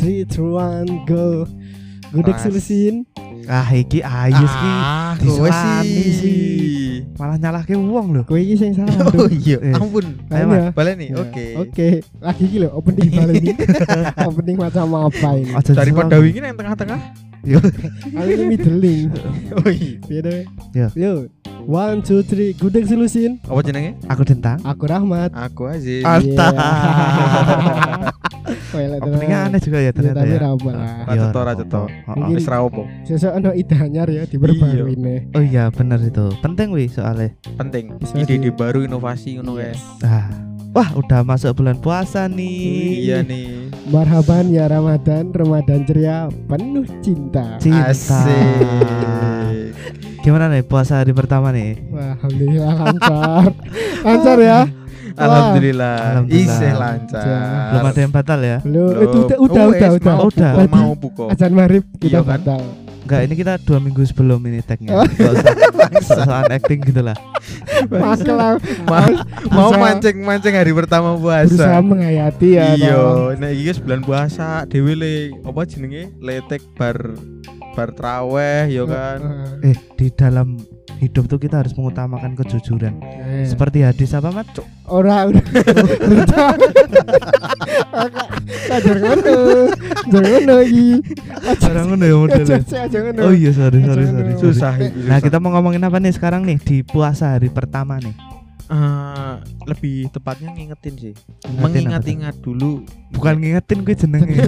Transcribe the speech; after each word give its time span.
three, 0.00 0.24
two, 0.24 0.56
one, 0.56 1.04
go. 1.04 1.44
Gudeg 2.10 2.34
Mas. 2.34 2.42
solusin. 2.42 3.04
Ah 3.46 3.66
iki 3.70 3.98
Ayus 4.00 4.52
ki 4.52 4.70
Ah, 4.70 5.14
kowe 5.16 5.48
sih. 5.48 6.10
sih. 6.12 6.94
malah 7.16 7.36
nyalahke 7.36 7.74
wong 7.74 8.14
lho. 8.14 8.22
Kowe 8.24 8.36
iki 8.36 8.56
sing 8.56 8.72
salah. 8.72 8.94
Oh 9.16 9.28
iya, 9.28 9.60
Eh. 9.60 9.74
ampun. 9.74 10.18
Ayo, 10.28 10.44
Mas. 10.46 10.72
Balik 10.72 10.94
nih. 10.96 11.08
Ya, 11.10 11.16
Oke. 11.18 11.46
Oke. 11.56 11.88
Lagi 12.18 12.42
iki 12.42 12.56
lho 12.58 12.68
opening 12.72 13.10
balik 13.10 13.34
ini. 13.38 13.54
opening 14.28 14.56
macam 14.56 14.84
apa 14.98 15.28
ini? 15.36 15.52
Daripada 15.70 16.16
wingi 16.18 16.40
yang 16.40 16.56
tengah-tengah. 16.56 17.00
Aku 18.12 18.28
ini 18.28 18.44
middling. 18.48 19.06
Oh 19.56 19.66
iya. 19.66 19.92
Piye 20.02 20.20
deh? 20.20 20.40
Ya. 20.72 20.86
Yo. 20.94 21.26
One, 21.60 22.00
two, 22.00 22.22
three, 22.22 22.52
gudeg 22.52 22.86
solusin. 22.86 23.38
Apa 23.44 23.60
jenenge? 23.62 23.98
Aku 24.06 24.22
dentang. 24.24 24.58
Aku 24.62 24.84
Rahmat. 24.84 25.30
Aku 25.30 25.68
Aziz. 25.68 26.02
Ah. 26.02 26.18
Iya. 26.18 26.46
Openingnya 29.00 29.38
aneh 29.44 29.60
juga 29.60 29.78
ya 29.78 29.84
Ya, 29.84 29.92
ternyata 29.92 30.20
tapi 30.20 30.30
ya. 30.30 30.38
ra 30.38 30.48
apa 30.50 30.70
lah. 30.70 30.80
Ra 31.00 31.12
Iya, 31.12 31.20
cetok, 31.24 31.40
ra 31.40 31.46
apa. 31.46 31.60
cetok. 31.60 31.88
Mungkin- 32.08 32.34
Wis 32.34 32.46
ra 32.46 32.58
opo. 32.60 32.82
Sesuk 33.02 33.32
ono 33.32 33.50
ide 33.52 33.76
anyar 33.76 34.08
ya 34.08 34.22
diperbarui 34.24 34.94
nih. 34.94 35.18
Oh 35.32 35.42
iya 35.42 35.64
bener 35.68 35.98
itu. 36.00 36.26
Penting 36.38 36.68
wi 36.70 36.86
soalnya. 36.86 37.30
Penting. 37.52 37.96
Ide-ide 38.12 38.36
di- 38.40 38.52
baru 38.52 38.80
inovasi 38.80 39.36
ngono 39.36 39.56
kae. 39.56 39.74
Ah. 40.02 40.28
Wah, 40.70 40.86
udah 40.94 41.20
masuk 41.20 41.50
bulan 41.56 41.74
puasa 41.76 42.26
nih. 42.26 43.02
Iya 43.02 43.18
nih. 43.20 43.74
Marhaban 43.86 44.46
ya 44.48 44.64
Ramadan, 44.64 45.28
Ramadan 45.28 45.82
ceria, 45.82 46.30
penuh 46.46 46.86
cinta. 47.00 47.58
Cinta. 47.58 47.90
Asik. 47.90 49.74
Gimana 50.20 50.46
nih 50.46 50.62
puasa 50.62 51.00
hari 51.00 51.10
pertama 51.10 51.50
nih? 51.50 51.80
Wah, 51.88 52.14
alhamdulillah 52.14 52.74
lancar. 52.76 53.50
lancar 54.06 54.38
ya? 54.38 54.58
Alhamdulillah. 55.14 55.96
Alhamdulillah. 55.96 56.52
Isih 56.52 56.72
lancar. 56.72 57.26
Belum 57.70 57.86
ada 57.86 58.00
yang 58.00 58.12
batal 58.12 58.40
ya? 58.40 58.58
Belum, 58.60 58.92
itu 58.96 59.18
udah 59.20 59.38
udah 59.38 59.62
Oh, 59.62 59.68
udah 59.70 59.88
udah. 59.90 60.14
Mau 60.14 60.28
Udah. 60.28 60.52
mau 60.68 60.92
buko. 60.92 61.24
Azan 61.28 61.52
maghrib 61.52 61.84
kita 61.96 62.06
Iya 62.06 62.20
kan? 62.20 62.30
batal. 62.38 62.60
Enggak, 63.00 63.20
ini 63.24 63.34
kita 63.34 63.52
dua 63.58 63.78
minggu 63.78 64.02
sebelum 64.04 64.38
ini 64.44 64.60
tagnya. 64.60 64.94
Oh. 64.94 65.06
Soal 66.00 66.46
acting 66.48 66.78
gitu 66.80 67.02
lah. 67.02 67.16
Makel 67.82 68.30
lah. 68.30 68.54
mau 68.86 69.02
mau 69.50 69.68
Bisa- 69.68 69.80
mancing-mancing 69.80 70.54
hari 70.54 70.70
pertama 70.70 71.16
Berusaha 71.16 71.42
puasa. 71.42 71.82
menghayati 71.82 72.48
ya. 72.52 72.66
Iya, 72.76 73.00
nek 73.34 73.50
iki 73.50 73.64
wis 73.66 73.78
bulan 73.78 74.00
puasa 74.00 74.62
dhewe 74.64 74.94
le 74.94 75.14
apa 75.40 75.60
jenenge? 75.64 76.14
Letek 76.18 76.62
bar 76.76 77.18
bar 77.72 77.90
traweh 77.90 78.68
ya 78.68 78.84
kan. 78.84 79.18
Eh, 79.60 79.74
di 79.96 80.06
dalam 80.12 80.54
hidup 80.98 81.30
tuh 81.30 81.38
kita 81.38 81.62
harus 81.62 81.70
mengutamakan 81.78 82.34
kejujuran. 82.34 82.98
Eh, 83.00 83.46
Seperti 83.46 83.86
hadis 83.86 84.10
apa, 84.16 84.34
Mat? 84.34 84.50
ora 84.90 85.30
udah. 85.30 85.44
Ajar 88.70 88.96
ngono. 88.98 89.34
Ajar 90.10 90.24
ngono 90.26 90.56
iki. 90.66 90.88
Ngono 91.70 92.04
ya 92.04 92.16
modelnya. 92.18 92.58
Oh 93.22 93.32
iya, 93.34 93.50
sorry, 93.54 93.78
sorry, 93.86 94.04
sorry. 94.10 94.32
Susah. 94.38 94.74
Nah, 95.06 95.18
kita 95.22 95.38
mau 95.38 95.54
ngomongin 95.54 95.86
apa 95.86 96.02
nih 96.02 96.10
sekarang 96.14 96.42
nih 96.42 96.58
di 96.58 96.76
puasa 96.82 97.38
hari 97.38 97.50
pertama 97.50 97.98
nih? 98.02 98.39
Eh, 98.70 99.34
lebih 99.66 100.06
tepatnya 100.08 100.54
ngingetin 100.54 100.94
sih. 100.94 101.14
Mengingat-ingat 101.52 102.38
dulu. 102.38 102.86
Bukan 103.10 103.34
ngingetin 103.36 103.82
gue 103.82 103.94
jenenge. 103.94 104.46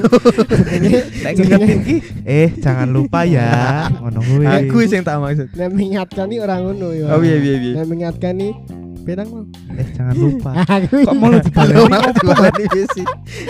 Ngingetin 1.27 1.79
ki, 1.83 1.97
eh 2.23 2.49
jangan 2.55 2.87
lupa 2.87 3.27
ya. 3.27 3.91
Ngono 3.91 4.23
kuwi. 4.23 4.47
Aku 4.47 4.87
sing 4.87 5.03
tak 5.03 5.19
maksud. 5.19 5.51
nek 5.53 5.69
mengingatkan 5.69 6.31
nih 6.31 6.39
orang 6.39 6.61
ngono 6.65 6.95
ya. 6.95 7.07
Oh 7.11 7.21
iya 7.21 7.37
iya 7.37 7.55
iya. 7.59 7.73
Nek 7.77 7.87
mengingatkan 7.87 8.33
nih 8.37 8.53
pedang 9.03 9.27
mau. 9.27 9.43
Eh 9.75 9.87
jangan 9.91 10.15
lupa. 10.15 10.51
Kok 11.09 11.15
mau 11.17 11.29
lu 11.29 11.39
dibaleni? 11.43 12.65
sih. 12.95 13.07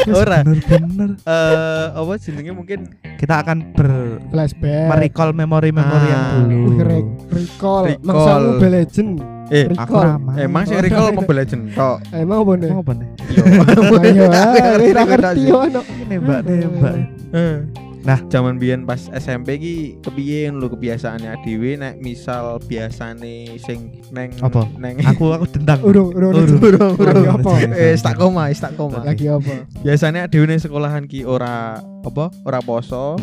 Ora. 0.08 0.40
Bener-bener. 0.40 1.10
Eh, 1.20 1.86
apa 1.92 2.12
jenenge 2.16 2.52
mungkin 2.52 2.78
Kita 3.20 3.38
akan 3.38 3.76
ber 3.76 3.88
flashback. 4.32 4.88
merecall 4.88 5.30
memori-memori 5.30 6.08
yang 6.08 6.24
Ah. 6.24 6.32
dulu. 6.40 6.80
Recall. 6.80 7.04
Recall. 7.30 7.84
Mangsa 8.00 8.32
Mobile 8.40 8.72
Legend. 8.74 9.10
Eh 9.52 9.68
Aku 9.70 9.92
ramah. 9.94 10.32
emang 10.34 10.64
sing 10.64 10.74
Oh, 10.74 10.82
recall. 10.82 11.12
Mobile 11.12 11.38
Legend 11.38 11.62
tok. 11.70 11.96
Emang 12.10 12.40
apa 12.40 12.52
nih? 12.56 12.70
Mau 12.70 12.80
apa 12.80 12.92
nih? 12.94 13.08
Yo. 13.28 13.42
Ayo, 14.02 14.24
ngerti, 14.24 14.88
ora 14.88 15.02
ngerti. 15.04 15.04
ngerti 15.04 15.42
ono. 15.52 15.80
Nembak 16.08 16.40
nembak. 16.42 16.94
Eh. 17.30 17.56
Nah. 18.02 18.18
zaman 18.26 18.58
biyen 18.58 18.82
pas 18.82 18.98
SMP 19.08 19.62
ki 19.62 19.74
kepiye 20.02 20.50
lu 20.50 20.66
kebiasaannya 20.66 21.38
dhewe 21.38 21.78
nek 21.78 22.02
misal 22.02 22.58
biasane 22.58 23.54
sing 23.62 23.94
neng 24.10 24.34
Apa? 24.42 24.66
neng 24.74 24.98
Aku 25.06 25.30
aku 25.30 25.46
dendang. 25.48 25.78
Urung, 25.82 26.10
urung. 26.10 26.34
Urung. 26.34 26.58
urung 26.58 26.92
Lagi 26.98 27.22
urung. 27.22 27.38
apa? 27.38 27.50
Eh, 27.70 27.94
tak 27.94 28.18
koma, 28.18 28.50
is 28.50 28.58
tak 28.58 28.74
koma. 28.74 29.06
Lagi 29.06 29.30
apa? 29.30 29.70
Biasanya 29.78 30.26
dhewe 30.26 30.44
ning 30.44 30.58
sekolahan 30.58 31.06
ki 31.06 31.22
ora 31.22 31.78
apa? 31.78 32.26
Ora 32.42 32.58
poso. 32.58 33.14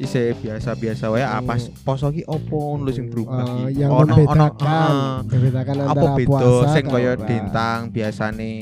Ise 0.00 0.32
biasa-biasa 0.32 1.04
wae 1.06 1.20
ah, 1.20 1.44
pas 1.44 1.60
poso 1.84 2.08
ki 2.08 2.24
opo 2.24 2.74
lu 2.74 2.88
sing 2.88 3.06
berubah 3.06 3.44
Oh, 3.44 3.68
ki. 3.68 3.76
yang 3.76 3.92
Ono- 3.92 4.08
ono- 4.08 4.16
membedakan, 4.16 4.92
membedakan 5.28 5.74
apa 5.76 5.84
antara 5.84 6.16
beda 6.16 6.24
puasa 6.26 6.66
sing 6.72 6.84
kaya 6.86 7.12
dintang 7.14 7.80
biasane 7.90 8.52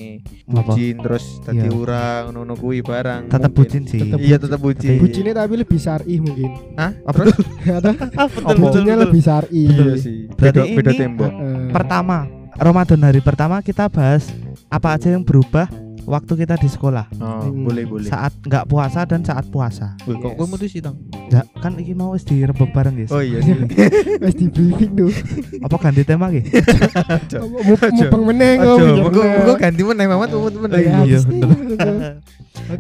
Apa? 0.45 0.67
bucin 0.67 0.95
terus 0.99 1.25
dadi 1.41 1.63
Iya. 1.63 1.71
urang 1.73 2.23
ngono 2.35 2.53
kuwi 2.53 2.83
barang. 2.83 3.23
Tetap 3.29 3.49
Mungkin. 3.49 3.55
bucin 3.55 3.83
sih. 3.85 4.01
Tetep 4.03 4.19
Iya 4.19 4.37
tetap 4.37 4.59
bucin. 4.59 4.99
Bucinnya 4.99 5.33
tapi 5.33 5.55
lebih 5.57 5.79
syar'i 5.79 6.15
mungkin. 6.19 6.51
Hah? 6.75 6.91
Apa 7.01 7.17
Terus? 7.23 7.37
Ada 7.79 7.91
Betul, 8.35 8.57
bucinnya 8.59 8.95
lebih 8.99 9.21
syar'i. 9.21 9.63
Iya 9.65 9.95
sih. 9.95 10.19
Beda 10.29 10.67
beda 10.67 10.91
tembok. 10.93 11.31
Eh, 11.31 11.71
Pertama, 11.71 12.27
Ramadan 12.53 13.01
hari 13.01 13.21
pertama 13.21 13.63
kita 13.63 13.87
bahas 13.87 14.27
apa 14.67 14.91
aja 14.93 15.09
yang 15.09 15.23
berubah 15.23 15.71
waktu 16.09 16.33
kita 16.39 16.57
di 16.57 16.67
sekolah. 16.67 17.07
Oh, 17.15 17.45
Hmm. 17.45 17.63
boleh 17.63 17.85
boleh. 17.85 18.09
Saat 18.09 18.41
nggak 18.41 18.65
puasa 18.65 19.05
dan 19.05 19.21
saat 19.21 19.45
puasa. 19.47 19.93
Wih, 20.03 20.17
kok 20.17 20.33
Yes. 20.33 20.37
kowe 20.37 20.47
mutus 20.47 20.71
sih, 20.71 20.81
Tang? 20.81 20.97
Ya, 21.29 21.45
kan 21.55 21.77
iki 21.77 21.93
mau 21.93 22.11
wis 22.11 22.25
direbek 22.25 22.73
bareng 22.73 22.97
guys. 22.97 23.11
Oh 23.11 23.21
iya 23.21 23.39
sih. 23.39 23.53
wis 24.25 24.35
di 24.35 24.49
briefing 24.49 24.97
tuh. 24.97 25.13
Apa 25.61 25.77
ganti 25.79 26.03
tema 26.03 26.29
ki? 26.29 26.41
Mupeng 27.69 28.25
meneng 28.25 28.57
kok. 28.59 28.77
mugo 29.05 29.23
ganti 29.55 29.83
meneh 29.85 30.07
Mamat 30.07 30.31
umut 30.33 30.55
meneh. 30.59 30.81
Ya, 30.81 31.05
Iya, 31.05 31.19
nih, 31.21 31.41
bener. 31.45 32.13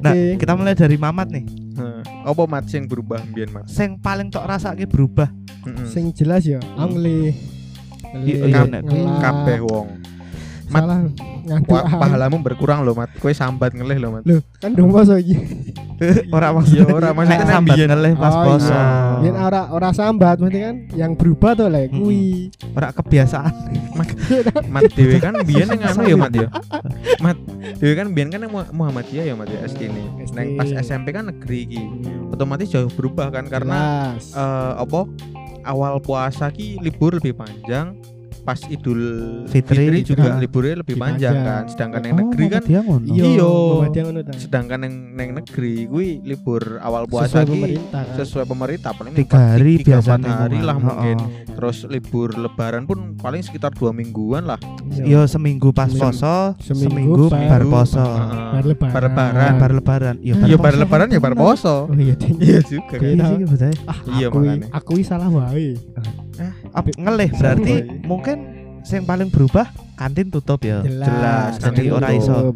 Nah, 0.01 0.13
Oke. 0.13 0.37
kita 0.37 0.53
mulai 0.53 0.75
dari 0.75 0.97
Mamat 0.97 1.29
nih. 1.29 1.45
Heeh. 1.77 2.01
Apa 2.25 2.43
mat 2.45 2.67
sing 2.67 2.85
berubah 2.85 3.23
mbiyen, 3.23 3.53
Mat? 3.53 3.65
Sing 3.69 3.97
paling 3.97 4.29
tok 4.29 4.45
rasake 4.45 4.85
berubah. 4.85 5.29
Heeh. 5.65 5.87
Sing 5.87 6.11
jelas 6.11 6.43
ya. 6.43 6.59
Iya, 6.59 6.85
Ngelih, 6.89 7.33
iya, 8.25 9.15
kabeh 9.21 9.59
wong. 9.63 9.98
Mat- 10.69 10.85
Salah. 10.85 10.99
Wah, 11.65 11.85
pahalamu 11.89 12.45
berkurang 12.45 12.85
loh, 12.85 12.93
Mat. 12.93 13.09
Kowe 13.17 13.33
sambat 13.33 13.73
ngelih 13.73 13.97
loh, 13.97 14.11
Mat. 14.15 14.23
Loh, 14.25 14.45
kan 14.61 14.77
dong 14.77 14.93
poso 14.93 15.17
iki. 15.17 15.33
Ora 16.31 16.55
maksudnya. 16.55 16.87
Iya, 16.87 16.95
ora, 16.95 17.11
nek 17.11 17.41
sambat 17.43 17.75
ngelih 17.75 18.13
pas 18.15 18.31
Oh, 18.31 18.43
poso. 18.47 18.71
iya. 18.71 18.87
Yen 19.19 19.35
ora 19.35 19.63
ora 19.69 19.91
sambat 19.91 20.39
mesti 20.39 20.59
kan 20.63 20.77
yang 20.95 21.13
berubah 21.19 21.59
tuh 21.59 21.67
lek 21.67 21.91
kuwi. 21.91 22.55
Ora 22.71 22.95
kebiasaan. 22.95 23.51
Mat 24.75 24.87
dhewe 24.95 25.19
kan 25.19 25.35
biyen 25.43 25.67
ning 25.67 25.83
anu 25.83 26.07
ya, 26.07 26.15
Mat 26.15 26.31
ya. 26.31 26.47
Mat 27.25 27.35
dhewe 27.83 27.95
kan 27.97 28.07
biyen 28.15 28.31
kan 28.31 28.47
Muhammadiyah 28.71 29.25
ya, 29.27 29.35
Mat 29.35 29.51
ya 29.51 29.59
SD 29.67 29.91
ini. 29.91 30.05
SD. 30.23 30.35
Neng 30.37 30.49
pas 30.55 30.71
SMP 30.71 31.11
kan 31.11 31.27
negeri 31.27 31.67
iki. 31.67 31.83
Otomatis 32.31 32.71
jauh 32.71 32.93
berubah 32.95 33.35
kan 33.35 33.51
karena 33.51 34.13
eh 34.15 34.73
apa 34.79 35.03
awal 35.67 35.99
puasa 35.99 36.47
ki 36.49 36.79
libur 36.79 37.19
lebih 37.19 37.35
panjang 37.35 37.99
pas 38.49 38.61
Idul 38.65 39.01
Fitri 39.45 39.77
Fitri, 39.85 39.99
juga 40.03 40.25
juga 40.25 40.41
liburnya 40.41 40.81
lebih 40.81 40.97
panjang, 40.97 41.37
kan 41.37 41.63
sedangkan 41.69 42.01
yang 42.01 42.17
negeri 42.19 42.45
kan. 42.49 42.63
Iya, 42.65 42.81
iya. 43.29 43.49
Ta. 44.19 44.33
sedangkan 44.35 44.79
yang 44.81 44.95
neng 45.13 45.31
negeri 45.35 45.85
kuwi 45.85 46.25
libur 46.25 46.81
awal 46.81 47.05
puasa 47.05 47.29
Sesuai 47.39 47.45
pemerintah 47.47 48.03
kan. 48.03 48.17
sesuai 48.17 48.45
pemerintah 48.47 48.91
paling 48.93 49.13
Tiga 49.15 49.37
hari 49.37 49.73
tiga, 49.77 50.01
empat 50.01 50.17
biasanya 50.17 50.33
hari 50.39 50.59
lah 50.59 50.77
mungkin 50.79 51.17
terus 51.51 51.77
libur 51.85 52.33
lebaran 52.35 52.83
pun 52.85 52.99
paling 53.15 53.43
sekitar 53.43 53.69
dua 53.71 53.93
mingguan 53.93 54.45
lah 54.45 54.57
Yo 54.99 55.27
seminggu 55.27 55.69
pas 55.71 55.87
Sem- 55.87 56.01
poso, 56.01 56.57
seminggu 56.59 56.89
seminggu 56.89 57.25
bar- 57.29 57.69
poso. 57.69 58.01
Bar 58.01 58.65
lebaran. 58.65 58.91
Bar 58.91 59.03
lebaran. 59.05 59.53
Bar 59.59 59.73
lebaran. 59.75 60.15
Yo 60.21 60.35
iya 60.41 60.57
bar 60.57 60.73
poso 60.73 60.81
lebaran 60.81 61.07
ya 61.11 61.21
bar 61.21 61.35
poso 61.35 61.75
Oh 61.85 61.95
iya, 61.95 62.17
iya 62.39 62.59
juga. 62.63 62.97
Iya 62.97 63.23
sih 63.29 63.45
betul. 63.45 63.73
Ah, 63.85 63.99
Iya, 64.11 64.27
aku 64.29 64.39
makanya. 64.41 64.67
aku 64.73 64.91
salah 65.03 65.29
wae. 65.29 65.77
Apa 66.71 66.89
ngelih 66.95 67.31
berarti 67.33 67.75
mungkin 68.05 68.38
yang 68.91 69.05
paling 69.05 69.29
berubah 69.29 69.67
kantin 69.95 70.31
tutup 70.31 70.63
ya. 70.63 70.79
Jelas, 70.81 71.59
Jadi 71.59 71.91
kantin 71.91 71.93
ora 71.93 72.09
iso. 72.15 72.55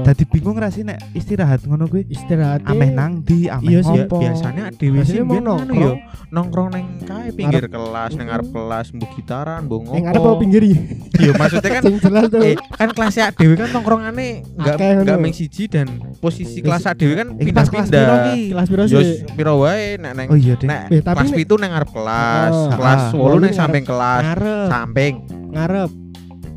Dadi 0.00 0.24
bingung 0.24 0.54
ra 0.54 0.68
sih 0.68 0.80
nek 0.80 1.02
istirahat 1.10 1.62
ngono 1.62 1.84
kuwi. 1.84 2.06
Istirahat. 2.06 2.62
Ameh 2.64 2.88
nang 2.88 3.18
di, 3.18 3.46
ameh 3.46 3.66
Iya 3.68 3.80
Ya, 3.80 4.06
ngopo. 4.06 4.16
biasanya 4.16 4.70
dewe 4.70 5.02
sih 5.02 5.18
mau 5.18 5.32
biyen 5.32 5.42
anu 5.42 5.50
nongkrong. 5.50 5.80
yo 5.80 5.92
nongkrong 6.30 6.68
neng 6.70 6.84
kae 7.00 7.28
pinggir 7.30 7.66
kelas 7.66 8.10
neng 8.12 8.26
ngarep 8.26 8.44
Mm. 8.44 8.54
kelas 8.54 8.86
mbok 8.90 9.10
gitaran 9.12 9.60
mbok 9.64 9.80
ngopo 9.84 10.02
ada 10.04 10.14
apa 10.16 10.30
pinggir 10.36 10.62
iya 10.62 10.78
maksudnya 11.32 11.70
kan 11.72 11.82
Sing 11.84 11.96
jelas 12.00 12.22
tuh. 12.28 12.40
eh, 12.40 12.54
kan 12.54 12.88
kelas 12.90 13.14
ya 13.14 13.26
dewe 13.30 13.54
kan 13.54 13.68
nongkrongane 13.70 14.26
enggak 14.52 14.76
enggak 14.96 15.18
meng 15.18 15.32
siji 15.32 15.64
dan 15.66 15.86
posisi 16.16 16.58
kelas 16.58 16.82
ya 16.84 16.92
dewe 16.92 17.14
kan 17.16 17.28
pindah-pindah 17.32 18.06
ki? 18.28 18.40
Kelas 18.50 18.66
piro 18.68 18.82
yo 18.84 18.98
sih? 19.00 19.26
piro 19.28 19.54
wae 19.60 19.94
nek 19.96 20.12
neng 20.12 20.26
Oh 20.28 20.36
iya 20.36 20.54
deh. 20.54 20.66
Eh, 20.66 21.02
kelas 21.02 21.26
nek- 21.28 21.38
itu 21.40 21.54
neng 21.54 21.70
ngarep 21.70 21.90
kelas 21.90 22.52
Oh. 22.52 22.70
kelas 22.72 23.00
Ah. 23.00 23.10
8 23.10 23.14
neng 23.14 23.22
Wolu 23.34 23.46
samping 23.52 23.84
kelas 23.84 24.22
samping 24.68 25.14
ngarep. 25.54 25.90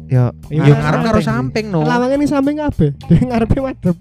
Yo 0.07 0.31
Iya, 0.47 0.63
Yo 0.63 0.73
ngarep 0.73 0.99
karo 1.03 1.19
samping. 1.19 1.65
no. 1.67 1.83
Lawangan 1.83 2.15
ning 2.15 2.27
samping 2.27 2.57
kabeh. 2.57 2.91
Dia 3.07 3.21
ngarepe 3.21 3.57
madhep. 3.59 3.97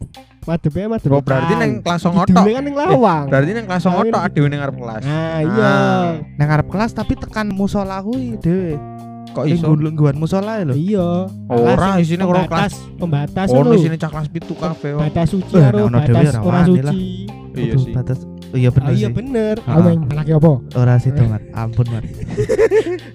Madhepe 0.46 0.78
madhep. 0.86 1.10
Oh, 1.10 1.18
berarti 1.18 1.52
neng 1.56 1.82
kelas 1.82 2.02
ngotok. 2.02 2.44
kan 2.46 2.62
ning 2.62 2.74
lawang. 2.74 3.24
Berarti 3.26 3.50
neng 3.50 3.66
kelas 3.66 3.84
ngotok 3.84 4.20
adewe 4.22 4.46
ning 4.46 4.60
ngarep 4.62 4.76
kelas. 4.76 5.02
Ah, 5.02 5.38
iya. 5.42 5.74
Nang 6.38 6.46
ngarep 6.46 6.68
kelas 6.70 6.90
tapi 6.92 7.14
tekan 7.14 7.50
musola 7.50 7.98
kuwi 8.00 8.38
dhewe. 8.38 8.78
Kok 9.34 9.44
iso? 9.44 9.68
ngguan 9.68 10.16
musola 10.16 10.62
lho. 10.62 10.72
Iya. 10.72 11.26
Ora, 11.50 11.98
Kelas 11.98 12.06
isine 12.06 12.22
karo 12.22 12.40
pembatas, 12.40 12.72
pembatas 12.96 13.48
Oh, 13.50 13.60
lho. 13.60 13.74
di 13.74 13.82
sini 13.82 13.96
cak 13.98 14.08
kelas 14.08 14.28
pitu 14.30 14.54
kabeh. 14.54 14.94
oh. 14.94 15.02
batas 15.02 15.26
suci 15.28 15.52
Eh, 15.52 15.60
karo 15.60 15.90
nah, 15.90 16.00
dhewe 16.00 16.14
batas 16.14 16.32
ra 16.32 16.40
ora 16.40 16.60
suci. 16.64 16.98
Iya 17.52 17.74
sih. 17.76 17.92
Batas 17.92 18.18
Oh, 18.46 18.56
iya 18.56 18.70
bener 18.70 18.88
Ah, 18.88 18.94
iya 18.94 19.08
bener. 19.08 19.56
Main 19.62 20.06
lagi 20.12 20.30
apa? 20.30 20.62
Ora 20.72 20.94
situ, 20.96 21.18
Mat. 21.22 21.42
Ampun, 21.52 21.86
Mat. 21.90 22.04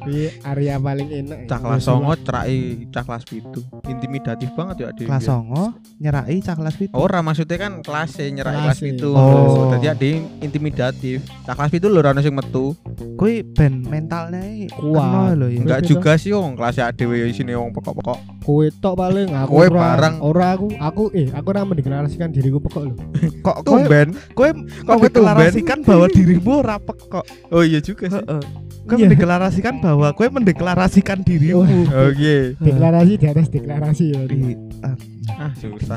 Iya, 0.01 0.33
area 0.43 0.75
paling 0.75 1.09
enak. 1.13 1.39
Cak 1.45 1.61
kelas 1.61 1.85
songo 1.85 2.09
cerai 2.17 2.89
cak 2.89 3.05
kelas 3.05 3.23
pitu. 3.23 3.61
Intimidatif 3.85 4.49
banget 4.51 4.75
ya 4.81 4.87
adewe. 4.89 5.05
Kelas 5.05 5.23
songo 5.23 5.63
nyerai 5.97 6.41
cak 6.41 6.57
kelas 6.57 6.75
pitu. 6.75 6.93
Ora 6.93 7.21
maksudnya 7.21 7.57
kan 7.59 7.73
kelas 7.79 8.17
nyerak 8.17 8.49
kelas 8.51 8.65
Kelas-e. 8.75 8.85
pitu. 8.97 9.09
Oh. 9.13 9.69
Dadi 9.77 10.11
intimidatif. 10.41 11.21
Cak 11.45 11.53
kelas 11.53 11.69
pitu 11.69 11.85
lho 11.85 12.01
ora 12.01 12.11
ono 12.11 12.21
sing 12.21 12.33
metu. 12.33 12.73
Kuwi 13.15 13.45
ben 13.45 13.83
mentalnya 13.83 14.41
Kuat. 14.71 15.35
lho 15.35 15.47
ya. 15.47 15.61
Enggak 15.61 15.81
juga 15.83 16.11
sih 16.15 16.31
wong 16.31 16.55
kelas 16.55 16.77
adewe 16.79 17.15
ya 17.15 17.25
isine 17.25 17.53
wong 17.53 17.69
pokok-pokok. 17.71 18.17
Kowe 18.41 18.65
tok 18.73 18.95
paling 18.95 19.29
aku 19.29 19.51
Kowe 19.51 19.65
ora- 19.65 19.77
bareng. 19.77 20.15
Ora 20.19 20.47
aku, 20.51 20.67
aku 20.73 21.03
eh 21.11 21.29
aku 21.29 21.47
ora 21.47 21.61
mendeklarasikan 21.63 22.29
diriku 22.29 22.57
pekok 22.59 22.83
lho. 22.83 22.95
Kok 23.45 23.57
kowe 23.61 23.81
Tumben. 23.81 24.07
kowe 24.33 24.49
Kok 24.83 24.97
mendeklarasikan 24.97 25.77
bahwa 25.81 26.05
dirimu 26.07 26.53
rapek 26.59 26.97
kok. 27.07 27.25
Oh 27.49 27.61
iya 27.61 27.77
juga 27.77 28.05
sih. 28.07 28.17
Heeh. 28.17 28.41
Kowe 28.81 28.97
Iya. 28.97 29.05
mendeklarasikan 29.05 29.75
bahwa 29.77 30.07
kowe 30.11 30.27
mendeklarasikan 30.27 31.21
dirimu. 31.21 31.85
Oke. 31.85 32.57
Deklarasi 32.57 33.13
di 33.15 33.25
atas 33.25 33.47
deklarasi 33.47 34.05
ya. 34.09 34.21
Di- 34.25 34.57
ah. 34.81 34.95
Ah, 35.31 35.53
susah. 35.53 35.95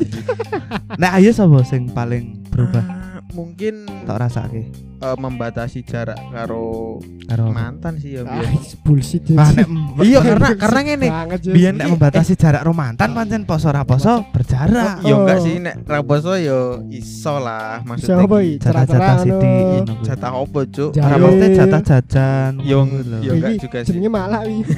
Nah, 0.94 1.16
ayo 1.16 1.32
sapa 1.32 1.64
sing 1.64 1.88
paling 1.88 2.44
berubah? 2.48 2.80
Ah, 2.80 3.18
mungkin 3.32 3.88
Tak 4.04 4.20
rasake 4.20 4.68
eh, 4.96 5.16
membatasi 5.16 5.82
jarak 5.82 6.18
karo 6.28 6.98
karo 7.24 7.48
mantan 7.48 7.96
sih 7.96 8.14
ya 8.14 8.22
Ah, 8.22 8.36
biyen. 8.36 8.52
bullshit 8.80 9.24
nek 9.26 9.66
Iya 10.00 10.18
karena 10.20 10.48
karena 10.54 10.80
ngene. 10.82 11.08
Jess. 11.36 11.50
Biyen 11.50 11.74
nek 11.74 11.88
membatasi 11.88 12.32
jarak 12.34 12.62
romantan 12.62 13.10
pancen 13.10 13.42
poso 13.42 13.68
ra 13.68 13.82
poso 13.82 14.24
berjarak. 14.28 15.00
Ya 15.00 15.14
enggak 15.14 15.38
sih 15.40 15.54
nek 15.56 15.74
raposo 15.84 16.34
ya 16.34 16.58
iso 16.88 17.38
lah 17.38 17.80
maksudnya. 17.82 18.22
Iki? 18.22 18.60
Jatah-jatah 18.60 19.14
sithik. 19.18 19.84
Jatah 20.02 20.32
opo, 20.34 20.60
Cuk? 20.64 20.90
Jatah- 20.92 21.12
Rapokte 21.14 21.46
jatah 21.50 21.80
jajan. 21.82 22.52
Yo 22.60 22.78
ngono 22.82 23.02
lho. 23.02 23.18
yo 23.20 23.30
enggak 23.34 23.50
Iki 23.50 23.62
juga 23.62 23.78
sih. 23.80 23.88
Jenenge 23.90 24.10
malak 24.10 24.42
wi. 24.44 24.56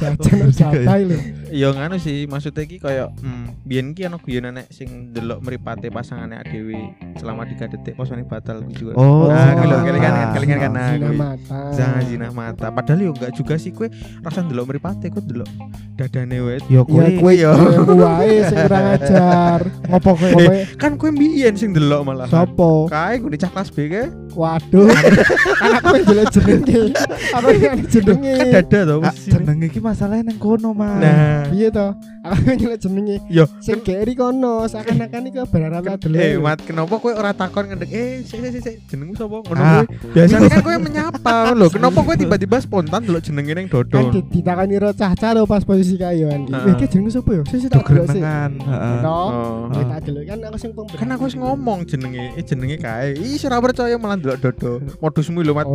Jajan 0.00 0.16
Oh, 0.16 0.24
juga 0.24 0.36
ya. 0.38 0.52
jatah 0.72 0.96
lho. 0.98 1.18
Yo 1.50 1.68
nganu 1.70 1.96
sih 1.96 2.24
maksudnya 2.24 2.62
ki 2.62 2.78
koyo 2.78 3.10
hmm, 3.12 3.44
biyen 3.62 3.90
ki 3.90 4.06
ana 4.06 4.16
guyonan 4.16 4.54
nek 4.54 4.70
sing 4.70 5.10
delok 5.10 5.42
mripate 5.42 5.90
pasangane 5.90 6.38
dhewe 6.42 6.78
selama 7.16 7.42
3 7.42 7.58
detik 7.68 7.94
posone 7.94 8.22
batal 8.22 8.62
juga. 8.72 8.92
Oh, 8.94 9.26
nah, 9.26 9.50
oh, 9.50 9.52
kuwi 9.54 9.66
lho 9.66 9.74
ah, 9.74 9.82
kelingan 9.82 10.12
kelingan 10.32 10.58
kan 10.58 10.70
nah, 10.70 10.88
Zina 10.90 11.10
mata. 11.12 11.60
Jinah 12.00 12.30
mata. 12.30 12.66
Padahal 12.70 13.00
yo 13.00 13.10
enggak 13.10 13.32
juga 13.32 13.54
sih 13.54 13.70
kowe 13.70 13.86
rasa 14.20 14.40
ndelok 14.40 14.64
mripate 14.66 15.08
kowe 15.08 15.20
delok 15.20 15.48
dadane 15.94 16.38
wae. 16.40 16.58
Yo 16.66 16.80
Ya 16.80 16.82
kuwi 16.82 17.12
kowe 17.16 17.32
yo. 17.34 17.52
yo 17.52 17.82
wae 17.96 18.36
sing 18.44 18.58
kurang 18.60 18.86
ajar. 18.94 19.60
Ngopo 19.86 20.10
kowe 20.14 20.30
kowe 20.30 20.56
Kan 20.76 20.92
kowe 20.94 21.10
mbiyen 21.10 21.54
sing 21.54 21.70
delok 21.70 22.02
malah. 22.02 22.26
sopo? 22.26 22.86
Kae 22.86 23.16
gue 23.16 23.34
cak 23.34 23.50
kelas 23.50 23.70
B 23.70 23.78
ke? 23.86 24.04
Waduh. 24.32 24.88
Kan 25.60 25.70
aku 25.76 25.94
yang 25.96 26.06
jelek 26.06 26.26
jenenge. 26.30 26.82
Apa 27.30 27.48
yang 27.50 27.80
jenenge? 27.84 28.34
Kan 28.36 28.46
dada 28.62 28.80
to 28.84 28.94
Ah, 28.96 29.10
posisi. 29.10 29.30
jeneng 29.30 29.58
iki 29.60 29.80
masalahnya 29.80 30.24
nang 30.24 30.38
kono, 30.38 30.70
Mas. 30.70 31.00
Nah, 31.00 31.50
Piye 31.50 31.68
to? 31.68 31.88
Aku 32.22 32.40
yang 32.46 32.58
jelek 32.60 32.78
jenenge. 32.80 33.16
yo 33.26 33.44
Sing 33.58 33.78
keri 33.80 34.14
kono, 34.14 34.64
seakan-akan 34.64 35.22
iku 35.26 35.44
berharap 35.44 35.82
Eh, 35.82 35.92
adele. 35.92 36.38
mat 36.38 36.58
kenapa 36.60 36.94
kowe 36.96 37.10
ora 37.10 37.32
takon 37.32 37.66
ngedek 37.66 37.90
eh 37.90 38.10
sik 38.22 38.38
sik 38.40 38.59
sik 38.60 38.74
jenengmu 38.86 39.14
sapa? 39.14 39.36
Ngono 39.40 39.56
Ah. 39.56 39.82
kuwi. 39.82 40.12
Biasanya 40.12 40.48
kan 40.48 40.60
kowe 40.60 40.76
menyapa 40.78 41.32
lho. 41.52 41.66
Kenapa 41.68 41.98
kowe 42.00 42.14
tiba-tiba 42.14 42.56
spontan 42.58 43.00
delok 43.02 43.22
jenenge 43.22 43.52
ning 43.52 43.66
Kan 43.66 43.84
dodo? 43.84 43.98
di- 44.10 44.26
ditakoni 44.30 44.76
ro 44.76 44.90
cah-cah 44.90 45.30
lho 45.32 45.44
pas 45.44 45.62
posisi 45.62 45.94
kayo 45.94 46.28
Andi. 46.28 46.50
Heeh. 46.50 46.66
Eh, 46.66 46.74
iki 46.74 46.86
jenenge 46.86 47.10
sapa 47.12 47.30
yo? 47.32 47.42
Sik 47.44 47.58
sik 47.58 47.70
tak 47.70 47.82
delok 47.82 48.06
sik. 48.06 48.20
Gerenengan, 48.20 48.50
heeh. 48.60 48.98
No. 49.00 49.10
Oh. 49.10 49.28
Kowe 49.68 49.84
tak 49.86 50.00
delok 50.04 50.22
kan 50.24 50.38
aku 50.44 50.56
sing. 50.56 50.70
Kan 50.70 51.08
aku 51.10 51.22
wis 51.24 51.34
ngomong 51.34 51.78
jenenge, 51.84 52.24
eh 52.34 52.44
jenenge 52.44 52.76
kae. 52.76 53.08
Ih, 53.12 53.40
ora 53.42 53.56
percaya 53.58 53.94
malah 53.96 54.16
delok 54.16 54.38
dodo. 54.40 54.72
Modusmu 54.98 55.40
lho, 55.40 55.52
Mat. 55.52 55.66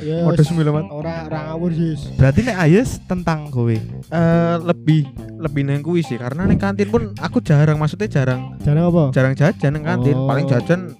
Ya 0.00 0.24
Modusmu 0.24 0.60
lho, 0.60 0.72
Mat. 0.72 0.86
ora 0.88 1.14
ora 1.24 1.38
ngawur 1.48 1.70
sis. 1.70 2.10
Berarti 2.14 2.40
nek 2.42 2.56
Ayus 2.58 2.98
tentang 3.04 3.48
kowe. 3.48 3.72
Eh, 3.72 4.56
lebih 4.60 5.04
lebih 5.36 5.62
nang 5.62 5.82
kuwi 5.82 6.00
sih 6.00 6.14
karena 6.14 6.46
ning 6.46 6.56
kantin 6.56 6.86
pun 6.86 7.10
aku 7.18 7.42
jarang 7.42 7.74
maksudnya 7.74 8.06
jarang 8.06 8.54
Jarang 8.62 8.88
apa? 8.88 9.10
jarang 9.10 9.34
jajan 9.34 9.70
ning 9.72 9.82
kantin. 9.82 10.14
Oh. 10.14 10.24
Paling 10.24 10.46
jajan 10.46 10.94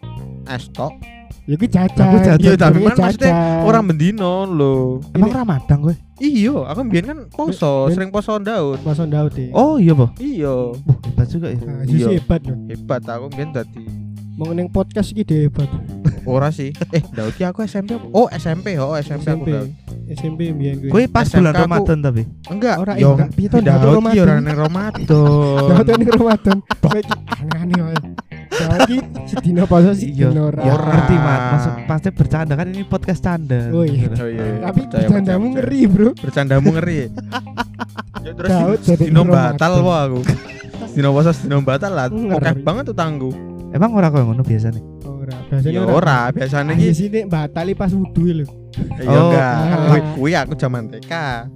es 0.45 0.67
tok. 0.69 0.91
Ya 1.43 1.55
iki 1.55 1.67
jajan. 1.67 2.07
Aku 2.07 2.17
jajan. 2.21 2.39
Iya, 2.39 2.53
tapi 2.55 2.79
kan 2.81 2.95
maksudnya. 2.97 3.33
Orang 3.63 3.83
bendino 3.85 4.47
lho. 4.47 5.03
Emang 5.11 5.31
Ramadan 5.33 5.79
kowe? 5.81 5.95
Iya, 6.17 6.55
aku 6.65 6.81
mbiyen 6.83 7.05
kan 7.05 7.19
poso, 7.29 7.91
Ben- 7.91 7.95
sering 7.99 8.11
poso 8.11 8.39
daun. 8.39 8.79
Mason 8.81 9.11
Daud 9.11 9.35
e. 9.35 9.51
Oh, 9.51 9.75
iya, 9.75 9.91
Po. 9.91 10.07
Iya, 10.17 10.71
Wah, 10.71 10.97
hebat 11.03 11.27
juga 11.27 11.51
ya. 11.51 11.59
Ah, 11.61 11.83
iya. 11.83 12.07
Hebat 12.15 12.41
lho. 12.43 12.55
hebat 12.69 13.03
aku 13.03 13.27
mbiyen 13.29 13.51
dadi 13.51 13.83
Mau 14.33 14.49
ning 14.49 14.65
podcast 14.67 15.11
iki 15.11 15.23
dhewe 15.23 15.51
hebat. 15.51 15.67
ora 16.25 16.49
sih. 16.49 16.71
Eh, 16.89 17.03
Daud 17.11 17.35
ki 17.35 17.43
aku 17.43 17.61
SMP. 17.63 17.93
apa? 17.93 18.07
Oh, 18.09 18.31
SMP, 18.31 18.79
oh 18.79 18.95
SMP, 18.95 19.27
aku 19.27 19.43
SMP. 19.43 19.49
Daud. 19.51 19.71
SMP 20.09 20.41
mbiyen 20.49 20.75
kuwi. 20.79 20.91
Kowe 20.91 21.03
pas 21.11 21.27
SMK 21.27 21.37
bulan 21.37 21.53
aku- 21.53 21.63
Ramadan 21.65 21.99
tapi. 22.01 22.23
Enggak, 22.47 22.77
Ora, 22.79 22.93
yo 22.95 23.09
enggak. 23.13 23.29
Piye 23.35 23.49
to, 23.49 23.59
Daud 23.59 23.83
ki 23.83 23.91
Ramadan? 23.93 24.23
ora 24.23 24.35
ning 24.39 24.57
Ramadan. 24.57 25.03
Daud 25.11 25.89
ning 25.93 26.11
Ramadan. 26.13 26.57
Kowe 26.81 26.99
iki 26.99 27.17
aneh-aneh 27.51 28.15
sedina 29.27 29.65
poso 29.65 29.91
Iya, 29.93 30.29
sedina 30.29 30.43
ora. 30.49 30.61
ya 30.63 30.75
ngerti, 30.77 31.15
Mat. 31.17 31.41
Maksud 31.53 31.73
pasti 31.89 32.09
bercanda 32.13 32.53
kan 32.55 32.67
ini 32.69 32.85
podcast 32.85 33.21
canda. 33.25 33.73
Oh, 33.73 33.85
iya. 33.85 34.09
Oh 34.13 34.29
iya, 34.29 34.45
iya. 34.45 34.59
Tapi 34.69 34.81
bercandamu 34.89 35.47
ngeri, 35.59 35.81
Bro. 35.89 36.11
Bercandamu 36.17 36.69
ngeri. 36.79 36.97
ya 38.27 38.33
terus 38.39 38.51
Ramadan. 39.03 39.27
batal 39.27 39.73
wae 39.83 40.01
aku. 40.07 40.21
Dino 40.93 41.09
poso 41.11 41.31
dino 41.35 41.59
batal 41.65 41.93
lah. 41.93 42.07
Oke 42.13 42.51
banget 42.63 42.85
tuh 42.93 42.97
tanggu. 42.97 43.31
Emang 43.73 43.91
ora 43.97 44.13
koyo 44.13 44.29
ngono 44.29 44.45
biasanya? 44.45 44.85
Ora, 45.09 45.37
biasanya 45.49 45.73
Ya 45.73 45.83
ora, 45.89 46.19
biasanya 46.29 46.77
Iki 46.77 46.85
ki 46.85 46.93
sini 46.93 47.21
batali 47.25 47.73
pas 47.73 47.89
wudu 47.89 48.45
lho. 48.45 48.47
Ya 48.73 49.05
Oh. 49.05 49.29
enggak. 49.29 49.55
Ah. 49.55 50.01
Kuwi 50.15 50.33
aku 50.33 50.53
zaman 50.55 50.89
TK. 50.89 51.13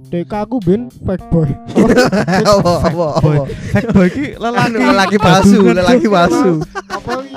TK 0.07 0.31
aku 0.37 0.55
ben 0.59 0.81
fake 0.99 1.25
boy. 1.27 1.49
Apa 2.47 2.71
apa 2.83 3.07
Boy, 3.19 3.37
fact 3.71 3.89
boy 3.91 4.07
ki 4.07 4.25
lelaki. 4.35 4.77
lelaki 4.77 5.17
palsu, 5.17 5.59
lelaki 5.63 6.07
palsu. 6.07 6.51
Apa 6.87 7.11
iki 7.21 7.35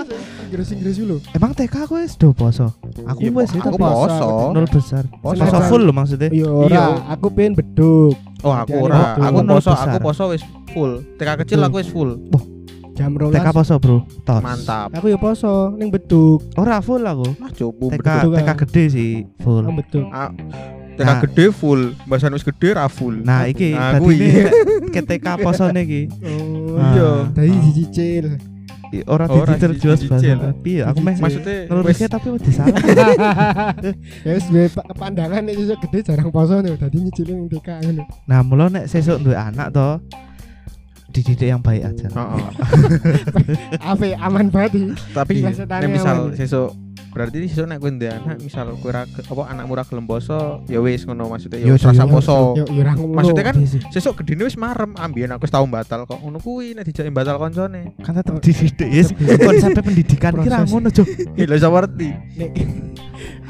Inggris-Inggris 0.50 0.98
lho. 1.00 1.16
Emang 1.30 1.54
TK 1.54 1.86
aku 1.86 1.94
wis 1.96 2.14
do 2.14 2.30
poso. 2.30 2.74
Aku 3.06 3.18
Ya, 3.20 3.30
wis 3.30 3.50
itu 3.50 3.62
aku 3.62 3.78
poso. 3.78 4.50
nol 4.50 4.66
besar. 4.66 5.06
Poso. 5.16 5.42
Full 5.46 5.82
lo 5.82 5.92
maksudnya. 5.92 6.26
Ya 6.28 6.44
ora, 6.44 6.66
Iya. 6.68 6.84
aku 7.08 7.26
pengen 7.30 7.54
beduk. 7.54 8.18
Oh 8.42 8.50
aku 8.50 8.74
ora, 8.82 9.14
aku 9.14 9.46
poso, 9.46 9.70
aku 9.70 9.98
poso 10.00 10.22
wis 10.28 10.42
full. 10.68 11.06
TK 11.16 11.38
kecil 11.40 11.62
aku 11.62 11.78
wis 11.78 11.86
full. 11.86 12.18
Jam 13.00 13.16
12. 13.16 13.32
TK 13.32 13.48
poso, 13.50 13.74
Bro. 13.78 13.96
Tos. 14.20 14.42
Mantap. 14.42 14.92
Aku 14.92 15.06
ya 15.06 15.16
poso 15.16 15.72
ning 15.72 15.88
beduk. 15.88 16.44
Ora 16.54 16.78
full 16.78 17.00
aku. 17.02 17.32
Nah, 17.34 17.48
cukup 17.50 17.90
TK 17.90 18.04
betul. 18.04 18.32
TK 18.36 18.50
gede 18.60 18.84
sih 18.86 19.10
full. 19.38 19.64
Nang 19.64 19.72
beduk. 19.74 20.04
Ah, 20.10 20.28
TK 20.92 21.08
Nah. 21.08 21.18
gede 21.18 21.44
full, 21.50 21.80
bahasan 22.04 22.30
wis 22.30 22.44
gede 22.44 22.68
ra 22.70 22.86
full. 22.86 23.16
Nah, 23.18 23.48
iki 23.48 23.72
Nah, 23.72 23.96
tadi 23.96 24.16
ke 24.94 25.00
TK 25.02 25.26
posone 25.38 25.80
iki. 25.80 26.02
Oh 26.20 26.76
Ah. 26.76 26.92
iya. 26.92 27.10
Tadi 27.32 27.48
cicil. 27.72 28.26
I- 28.90 29.06
Ora 29.06 29.24
Ora 29.24 29.54
digital 29.54 29.70
di- 29.70 29.80
jelas 29.80 29.98
dicicil. 29.98 30.34
banget. 30.34 30.54
Piye 30.60 30.82
aku 30.82 30.98
meh 30.98 31.14
Maksudnya 31.14 31.56
ngelurusnya 31.64 32.08
tapi 32.10 32.26
wedi 32.28 32.50
salah. 32.50 32.74
ya 34.26 34.30
wis 34.30 34.44
duwe 34.44 34.66
pa- 34.68 34.82
pandangan 34.92 35.40
nek 35.40 35.54
sesuk 35.56 35.78
gede 35.80 35.98
jarang 36.04 36.28
poso 36.28 36.58
nih 36.58 36.74
dadi 36.74 36.98
nyicilin 36.98 37.36
ning 37.38 37.48
TK 37.48 37.68
ngono. 37.80 38.02
Nah, 38.26 38.40
mula 38.42 38.66
nek 38.68 38.84
sesuk 38.84 39.18
duwe 39.20 39.38
anak 39.38 39.70
to 39.70 40.02
dididik 41.10 41.48
yang 41.50 41.62
baik 41.62 41.82
aja. 41.84 42.06
Heeh. 42.08 42.44
Ape 43.90 44.14
aman 44.16 44.46
banget. 44.48 44.94
Tapi 45.10 45.42
nek 45.42 45.90
misal 45.90 46.32
sesuk 46.38 46.74
berarti 47.10 47.50
sesuk 47.50 47.66
nek 47.66 47.82
kowe 47.82 47.90
ndek 47.90 48.12
anak 48.22 48.38
misal 48.38 48.70
kowe 48.78 48.94
apa 48.94 49.42
anakmu 49.50 49.74
ra 49.74 49.82
gelem 49.82 50.06
poso, 50.06 50.62
ya 50.70 50.78
wis 50.78 51.02
ngono 51.02 51.26
maksudnya 51.26 51.58
Yo, 51.58 51.74
ya 51.74 51.78
wis 51.78 51.82
rasa 51.82 52.06
poso. 52.06 52.54
Maksudnya 52.94 53.44
kan 53.50 53.54
Iya 53.58 53.78
sesuk 53.90 54.22
gedene 54.22 54.46
wis 54.46 54.54
marem, 54.54 54.94
ambien 54.94 55.34
aku 55.34 55.44
wis 55.44 55.52
tau 55.52 55.66
batal 55.66 56.06
kok. 56.06 56.22
Ngono 56.22 56.38
kuwi 56.38 56.78
nek 56.78 56.86
dijak 56.86 57.10
batal 57.10 57.36
koncone. 57.42 57.98
kan 58.00 58.14
tetep 58.14 58.38
dididik 58.38 58.88
yes. 58.88 59.10
Konsep 59.18 59.74
pendidikan 59.82 60.32
kira 60.38 60.62
ngono, 60.64 60.88
Cuk. 60.94 61.06
Lha 61.34 61.54
iso 61.58 61.68
ngerti. 61.68 62.08
Nek 62.38 62.50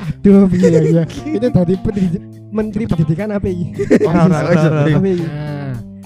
Aduh, 0.00 0.49
piye 0.49 0.69
ya 0.73 0.81
ya. 0.81 1.05
Itu 1.05 1.49
tadi 1.52 1.75
pendidik 1.76 2.23
Menteri 2.50 2.85
Pendidikan 2.88 3.31
apa 3.31 3.47
iki? 3.47 3.67
Ora 4.02 4.26
ora 4.26 5.60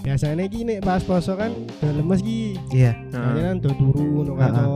biasanya 0.04 0.44
iki 0.44 0.62
nek 0.62 0.84
pas 0.84 1.00
poso 1.00 1.32
kan 1.32 1.48
udah 1.50 1.92
lemes 1.94 2.20
iki. 2.20 2.60
Iya. 2.70 2.92
Nah. 3.08 3.32
Kalian 3.32 3.44
kan 3.46 3.56
do 3.58 3.70
turu 3.72 4.08
no 4.22 4.32
Heeh. 4.34 4.42
kato. 4.44 4.66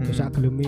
Hmm. 0.00 0.08
dosa 0.08 0.32
geleme 0.32 0.64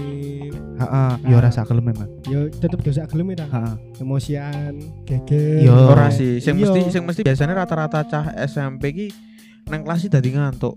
Heeh, 0.77 1.13
ya 1.25 1.35
ora 1.35 1.49
sak 1.49 1.65
gelem 1.65 1.89
memang. 1.89 2.05
yo 2.29 2.53
tetep 2.53 2.85
dosa 2.85 3.09
geleme 3.09 3.33
ta 3.33 3.49
Heeh. 3.49 4.03
emosian 4.03 4.77
geger 5.09 5.65
Yo. 5.65 5.73
Ora 5.89 6.13
sih, 6.13 6.37
sing 6.37 6.53
Iya. 6.55 6.69
mesti 6.69 6.81
sing 6.91 7.03
mesti 7.03 7.23
biasanya 7.23 7.57
rata-rata 7.57 8.05
cah 8.05 8.29
SMP 8.45 8.93
ki 8.93 9.07
nang 9.65 9.87
kelas 9.87 10.05
iki 10.05 10.11
dadi 10.11 10.37
ngantuk. 10.37 10.77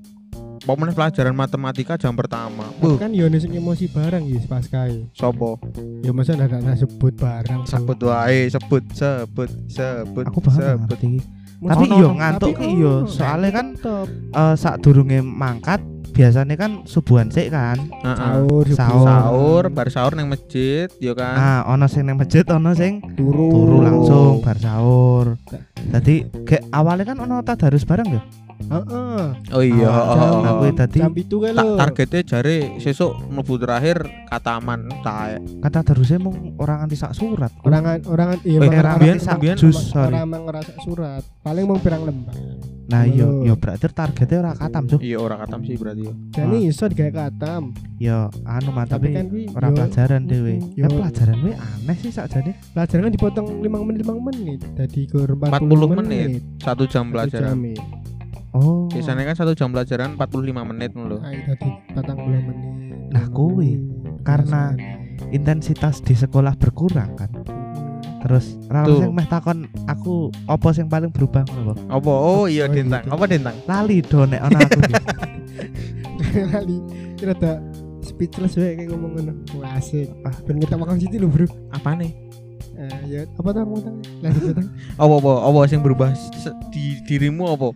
Pokoknya 0.64 0.96
pelajaran 0.96 1.36
matematika 1.36 1.94
jam 1.94 2.16
pertama. 2.16 2.72
Bu, 2.80 2.96
kan 2.96 3.12
yo 3.12 3.28
sing 3.36 3.54
emosi 3.54 3.86
bareng 3.86 4.24
ya 4.24 4.40
pas 4.48 4.66
kae 4.66 5.04
sopo? 5.12 5.60
yo 6.00 6.10
masa 6.10 6.34
ndak 6.34 6.56
sebut 6.80 7.12
bareng. 7.12 7.68
Sebut 7.68 8.00
wae, 8.02 8.48
sebut, 8.48 8.84
sebut, 8.96 9.50
sebut, 9.68 10.26
Aku 10.26 10.40
banget 10.40 10.64
sebut. 10.64 10.80
ngerti 10.88 11.06
iki. 11.12 11.22
Tapi 11.66 11.86
ono, 11.90 11.96
yo 11.98 12.08
ngantuk 12.14 12.52
tapi 12.54 12.62
ki 12.62 12.70
yo, 12.78 12.94
ono. 13.02 13.10
soalnya 13.10 13.50
kan 13.52 13.68
Tetep. 13.74 14.08
eh 14.34 14.56
sak 14.56 14.76
durunge 14.82 15.20
mangkat 15.20 15.82
biasanya 16.16 16.56
kan 16.56 16.72
subuhan 16.88 17.28
sik 17.28 17.52
kan. 17.52 17.76
Sahur. 18.00 18.66
Sahur. 18.72 19.04
Sahur, 19.04 19.64
bar 19.68 19.88
sahur 19.92 20.16
nang 20.16 20.32
masjid, 20.32 20.88
yo 21.04 21.12
kan. 21.12 21.36
Ah, 21.36 21.62
ono 21.68 21.92
sing 21.92 22.08
nang 22.08 22.16
masjid, 22.16 22.48
ono 22.48 22.72
sing 22.72 23.04
turu 23.20 23.52
turu 23.52 23.78
langsung 23.84 24.40
bar 24.40 24.56
sahur. 24.56 25.36
Jadi 25.92 26.24
kayak 26.48 26.72
awalnya 26.72 27.12
kan 27.12 27.18
ono 27.20 27.44
tadarus 27.44 27.84
bareng 27.84 28.16
ya. 28.16 28.24
Heeh 28.68 29.24
Oh 29.52 29.62
iya, 29.62 29.86
Ah, 29.86 30.02
oh, 30.02 30.06
jam- 30.10 30.26
oh, 30.26 30.42
Nah, 30.42 30.54
oh. 30.60 30.74
tadi 30.74 31.00
jam 31.00 31.14
itu 31.14 31.36
kan 31.38 31.52
Ta- 31.52 31.62
lo 31.62 31.76
targetnya 31.76 32.22
jare 32.24 32.58
sesuk 32.78 33.12
mlebu 33.28 33.54
terakhir 33.56 33.98
kataman 34.26 34.80
tae. 35.00 35.38
kata 35.60 35.80
tadarusnya 35.82 36.18
mung 36.18 36.58
orang 36.58 36.84
anti 36.84 36.96
sak 36.96 37.12
surat. 37.12 37.52
orangan 37.62 38.02
orangan 38.04 38.38
iya 38.42 38.58
Eh, 38.58 38.62
mangan 38.64 38.76
Orang 38.76 38.96
anti 38.98 39.22
sak 39.22 39.38
jus, 39.56 39.78
orang 39.92 40.26
ngerasa 40.28 40.74
surat 40.80 41.22
paling 41.40 41.64
mau 41.64 41.78
pirang 41.78 42.04
lembar 42.04 42.36
Nah, 42.86 43.02
iya, 43.02 43.26
yo 43.26 43.58
berarti 43.58 43.90
targetnya 43.90 44.38
ora 44.40 44.54
katam, 44.54 44.86
Cuk. 44.86 45.02
Iya 45.02 45.18
ora 45.18 45.36
katam 45.36 45.66
sih 45.66 45.74
berarti 45.74 46.06
ya. 46.06 46.14
jadi 46.36 46.58
iso 46.64 46.86
digawe 46.86 47.10
katam 47.12 47.74
Yo 47.98 48.30
anu 48.44 48.70
mah 48.70 48.86
tapi 48.86 49.10
tapi 49.10 49.50
kan 49.50 49.56
ora 49.56 49.68
yo, 49.68 49.76
pelajaran 49.76 50.22
dhewe. 50.24 50.54
Ya 50.76 50.86
pelajaran 50.86 51.36
kuwi 51.40 51.54
aneh 51.56 51.98
sih 51.98 52.12
sakjane. 52.12 52.54
pelajaran 52.72 53.02
kan 53.02 53.12
dipotong 53.12 53.48
5 53.58 53.66
menit 53.82 54.00
5 54.04 54.22
menit 54.22 54.60
jadi 54.76 55.02
ke 55.04 55.18
40, 55.18 55.34
40 55.34 55.98
menit. 55.98 56.30
Satu 56.60 56.84
jam 56.86 57.04
Satu 57.04 57.14
pelajaran. 57.16 57.58
Oh. 58.56 58.88
Biasanya 58.88 59.24
kan 59.26 59.36
satu 59.36 59.52
jam 59.52 59.68
pelajaran 59.70 60.16
45 60.16 60.32
menit 60.66 60.96
lho. 60.96 61.20
Ayo 61.20 61.40
tadi 61.46 61.68
patang 61.92 62.16
puluh 62.18 62.40
menit 62.40 62.72
Nah, 63.12 63.28
kuwi. 63.28 63.84
Karena- 64.22 64.76
intensitas 65.28 66.00
di 66.00 66.12
sekolah 66.12 66.56
berkurang 66.56 67.16
kan. 67.16 67.32
Terus 68.20 68.58
Tuh. 68.66 68.98
sing 68.98 69.12
meh 69.12 69.24
takon 69.26 69.60
aku 69.86 70.28
apa 70.46 70.72
sing 70.72 70.88
paling 70.88 71.08
berubah 71.10 71.44
ngono? 71.46 71.76
Apa? 71.86 72.10
Oh 72.10 72.46
iya 72.46 72.66
Oh, 72.66 72.74
dentang. 72.74 73.04
gitu. 73.04 73.12
Apa 73.12 73.26
dentang? 73.26 73.56
Lali 73.66 74.00
do 74.00 74.24
nek 74.24 74.42
ana 74.42 74.60
aku. 74.62 74.80
kira 77.16 77.34
tak 77.44 77.58
speechless 78.02 78.56
wae 78.56 78.76
kayak 78.76 78.90
ngomong 78.90 79.12
ngono 79.14 79.34
Wah, 79.56 79.78
asik 79.78 80.10
ah 80.22 80.36
ben 80.44 80.58
kita 80.58 80.76
makan 80.76 80.98
situ 80.98 81.16
lho 81.16 81.28
bro 81.28 81.48
Apa 81.72 81.96
nih? 81.96 82.12
eh 82.76 82.92
ya 83.08 83.20
apa 83.32 83.50
ngomong 83.56 83.80
tang 83.80 83.96
lanjut 84.20 84.52
tang 84.54 84.68
Apa 84.98 85.14
apa? 85.16 85.34
Apa 85.48 85.60
sing 85.66 85.80
berubah 85.80 86.12
di 86.70 87.00
dirimu 87.04 87.48
apa? 87.48 87.72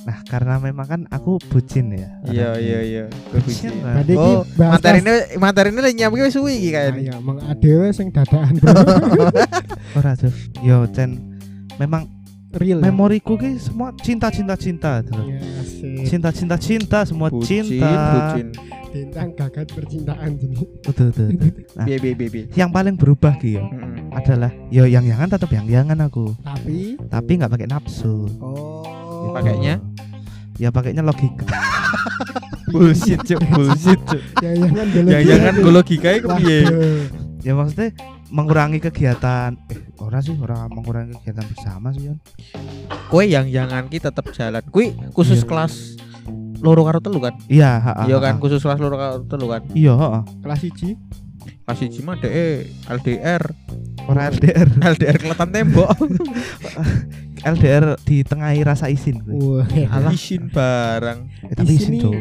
Nah, 0.00 0.16
karena 0.24 0.56
memang 0.56 0.86
kan 0.86 1.00
aku 1.06 1.36
bucin 1.46 1.92
ya. 1.92 2.08
Iya 2.24 2.50
iya 2.56 2.78
iya. 2.80 3.04
Bucin 3.30 3.68
tadi 3.76 4.12
ki 4.12 4.32
Oh, 4.32 4.42
bahas 4.56 4.78
materi 4.78 4.98
ini 4.98 5.12
materi 5.36 5.68
ini 5.68 5.80
lagi 5.80 5.94
nyiapin 5.94 6.22
wis 6.22 6.32
suwi 6.32 6.56
iki 6.56 6.70
kayaknya. 6.70 7.00
iya 7.02 7.12
emang 7.14 7.36
adewe 7.42 7.86
sing 7.90 8.08
dadaan 8.08 8.56
bro 8.56 8.72
Ora 9.96 10.12
tuh. 10.14 10.32
Yo, 10.60 10.88
Cen. 10.88 11.20
Memang 11.76 12.08
real 12.50 12.80
memoriku 12.80 13.36
ki 13.36 13.56
semua 13.56 13.92
cinta 13.96 14.26
cinta 14.26 14.54
cinta 14.54 15.04
ya 15.06 15.38
asik 15.60 16.02
Cinta 16.04 16.28
cinta 16.30 16.56
cinta 16.56 16.98
semua 17.04 17.28
Bucin, 17.28 17.62
cinta. 17.62 17.92
bucin. 18.34 18.48
bintang 18.90 19.30
gagat 19.32 19.70
percintaan 19.70 20.34
jadi 20.34 20.66
Betul 20.82 21.14
betul. 21.14 21.26
betul. 21.30 21.62
Nah. 21.72 21.86
Biye 21.86 21.96
biye. 22.00 22.14
biye. 22.18 22.44
Yang 22.52 22.70
paling 22.72 22.94
berubah 22.96 23.38
ki 23.38 23.54
yo 23.54 23.62
Mm-mm. 23.62 24.10
adalah 24.10 24.50
yo 24.66 24.82
yang 24.84 25.06
yangan 25.06 25.30
tetap 25.30 25.46
yang 25.48 25.62
yangan 25.64 26.02
aku, 26.02 26.34
tapi 26.40 26.98
tapi 27.06 27.30
nggak 27.38 27.52
pakai 27.52 27.68
nafsu. 27.68 28.26
oh 28.40 29.30
Pakainya? 29.30 29.78
Ya 30.60 30.68
pakainya 30.68 31.00
logika. 31.00 31.48
Bullshit, 32.72 33.18
cuk. 33.24 33.40
Bullshit, 33.50 33.98
cuk. 34.04 34.22
jangan 34.38 34.70
jangan 35.24 35.54
gue 35.56 35.72
logika 35.72 36.12
iku 36.14 36.36
piye? 36.38 36.68
ya 37.40 37.56
maksudnya 37.56 37.96
mengurangi 38.28 38.78
kegiatan. 38.78 39.56
Eh, 39.72 39.80
ora 39.98 40.20
sih, 40.20 40.36
ora 40.36 40.68
mengurangi 40.68 41.16
kegiatan 41.18 41.48
bersama 41.50 41.90
sih, 41.90 42.12
Yon. 42.12 42.18
Kue 43.10 43.26
yang 43.26 43.48
jangan 43.50 43.88
kita 43.88 44.12
tetap 44.14 44.30
jalan. 44.30 44.62
Kui 44.68 44.94
khusus 45.16 45.42
Iya. 45.42 45.48
kelas 45.48 45.74
loro 46.60 46.84
karo 46.86 47.00
telu 47.00 47.18
kan? 47.18 47.34
Iya, 47.48 47.80
ha, 47.80 47.92
ha, 47.96 48.02
Iya 48.06 48.20
kan 48.20 48.36
ha. 48.36 48.38
khusus 48.38 48.60
kelas 48.60 48.78
loro 48.78 48.94
karo 49.00 49.24
telu 49.26 49.48
kan? 49.48 49.64
Iya, 49.72 49.96
heeh. 49.96 50.22
kelas 50.44 50.60
siji 50.60 50.94
Kelas 51.40 51.86
1 51.86 52.02
mah 52.02 52.18
DE 52.18 52.66
LDR, 52.90 53.42
Ora 54.10 54.26
LDR. 54.26 54.66
LDR 54.74 55.16
keletan 55.16 55.48
tembok. 55.54 55.86
LDR 57.42 57.96
di 58.00 58.20
tengahi 58.20 58.60
rasa 58.60 58.86
izin 58.86 59.20
kuwi. 59.20 59.34
wah 59.36 59.66
Alah 59.90 60.12
isin 60.12 60.46
barang. 60.46 61.18
Eh, 61.46 61.54
tapi 61.54 61.72
izin, 61.72 61.94
Cuk. 61.98 62.14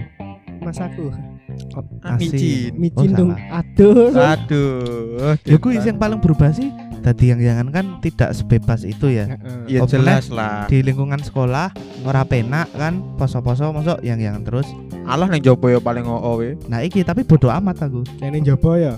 mas 0.60 0.78
aku 0.78 1.10
Ah, 2.02 2.14
micin. 2.16 2.72
micin 2.74 3.12
Oh, 3.12 3.18
dong 3.18 3.32
aduh 3.34 4.14
Aduh. 4.14 5.34
Ya 5.44 5.58
Dentan. 5.58 5.82
yang 5.84 5.98
paling 5.98 6.20
berubah 6.20 6.52
sih 6.52 6.70
tadi 7.00 7.32
yang 7.32 7.42
jangan 7.42 7.68
kan 7.70 7.86
tidak 8.00 8.32
sebebas 8.32 8.84
itu 8.84 9.10
ya. 9.10 9.26
Ya 9.66 9.82
Oh, 9.82 9.88
jelas 9.88 10.30
lah. 10.30 10.68
Di 10.68 10.80
lingkungan 10.80 11.18
sekolah 11.18 11.74
ora 12.04 12.22
penak 12.24 12.70
kan 12.72 13.02
poso-poso 13.18 13.72
masuk 13.72 13.98
yang 14.00 14.20
jangan 14.20 14.44
terus. 14.44 14.68
Allah 15.04 15.26
ning 15.26 15.42
jopo 15.42 15.68
ya 15.68 15.80
paling 15.80 16.06
oo 16.06 16.32
we. 16.38 16.54
Nah 16.68 16.80
iki 16.80 17.02
tapi 17.02 17.24
bodoh 17.24 17.50
amat 17.52 17.82
aku. 17.82 18.06
Ini 18.20 18.40
jopo 18.42 18.76
ya 18.76 18.96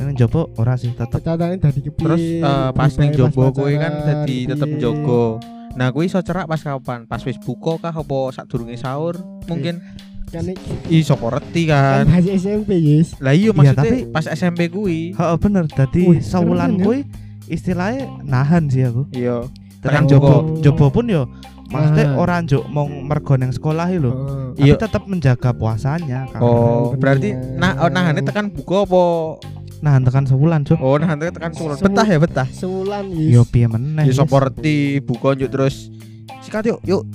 Yang 0.00 0.24
jopo 0.24 0.48
ora 0.56 0.74
sih 0.74 0.90
tetep 0.90 1.20
kepiye 1.20 1.92
Terus 1.92 2.22
eh, 2.40 2.70
pas 2.72 2.88
jobo 3.12 3.40
pas 3.44 3.52
kowe 3.52 3.68
kan 3.70 3.92
pacaran, 3.92 4.24
dadi 4.24 4.36
tetep 4.48 4.68
kepiye. 4.68 4.80
jogo. 4.80 5.22
Nah, 5.70 5.88
kuwi 5.90 6.06
iso 6.06 6.18
cerak 6.20 6.44
pas 6.44 6.58
kapan? 6.58 7.06
Pas 7.06 7.22
wis 7.22 7.38
buka 7.38 7.78
kah 7.78 7.94
apa 7.94 8.18
sadurunge 8.30 8.74
sahur? 8.74 9.16
Mungkin 9.46 9.78
kan 10.30 10.46
iki 10.46 11.02
iso 11.02 11.18
reti 11.18 11.66
kan 11.66 12.06
kan. 12.06 12.14
masih 12.14 12.38
SMP 12.38 12.78
Yus 12.78 13.18
Lah 13.18 13.34
iya 13.34 13.50
Iya, 13.50 13.50
maksudnya 13.50 13.82
tapi- 13.82 14.06
pas 14.08 14.26
SMP 14.26 14.60
kuwi. 14.66 15.10
Heeh 15.10 15.36
bener 15.38 15.66
dadi 15.66 16.06
ya. 16.06 16.78
kuwi 16.78 16.98
istilahnya 17.46 18.06
nahan 18.22 18.70
sih 18.70 18.86
aku. 18.86 19.10
Iya. 19.10 19.46
Tekan 19.80 20.06
jobo, 20.06 20.60
jobo. 20.60 20.62
jobo 20.62 20.86
pun 20.92 21.06
yo 21.08 21.24
maksudnya 21.66 22.06
Nahan. 22.10 22.18
orang 22.18 22.40
juk 22.46 22.62
mau 22.66 22.86
mergo 22.86 23.34
nang 23.34 23.50
sekolah 23.50 23.86
iki 23.88 23.98
lho. 23.98 24.12
Heeh. 24.12 24.70
Iya. 24.70 24.74
Tapi 24.74 24.82
tetap 24.86 25.02
menjaga 25.06 25.50
puasanya 25.50 26.26
kan. 26.28 26.40
Oh, 26.42 26.94
berarti 26.94 27.30
nah 27.56 27.74
oh, 27.78 27.88
nahane 27.88 28.22
tekan 28.22 28.50
buka 28.50 28.86
apa? 28.86 29.02
Nahan 29.80 30.04
tekan 30.04 30.24
sewulan, 30.24 30.60
Cuk. 30.60 30.76
Oh, 30.76 30.94
nahane 30.94 31.28
tekan 31.28 31.50
sulan. 31.50 31.74
Sewu- 31.74 31.88
Betah 31.88 32.04
ya 32.04 32.18
betah. 32.18 32.46
Sewulan 32.46 33.04
Yo 33.08 33.40
Yus 33.40 33.48
piye 33.48 33.64
meneh. 33.64 34.04
Sapa 34.10 34.36
reti 34.42 35.00
buka 35.00 35.32
yuk 35.32 35.48
terus 35.48 35.88
sikat 36.40 36.68
yuk 36.68 36.80
yuk. 36.84 37.08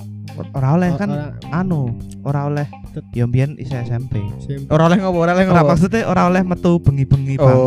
Ora 0.52 0.76
oleh 0.76 0.92
kan 0.92 1.08
Ora- 1.08 1.32
anu, 1.50 1.96
ora 2.20 2.44
oleh 2.44 2.66
yo 3.10 3.24
mbiyen 3.24 3.56
isih 3.56 3.80
SMP. 3.80 4.20
SMP. 4.36 4.68
Ora 4.68 4.84
oleh 4.84 4.98
ngopo, 4.98 5.18
ora 5.18 5.32
oleh 5.32 5.46
Ora 5.46 5.62
ngopo. 5.62 5.68
maksudnya 5.72 6.04
ora 6.04 6.28
oleh 6.28 6.42
metu 6.42 6.76
bengi-bengi 6.76 7.38
Oh. 7.38 7.46
banget 7.46 7.64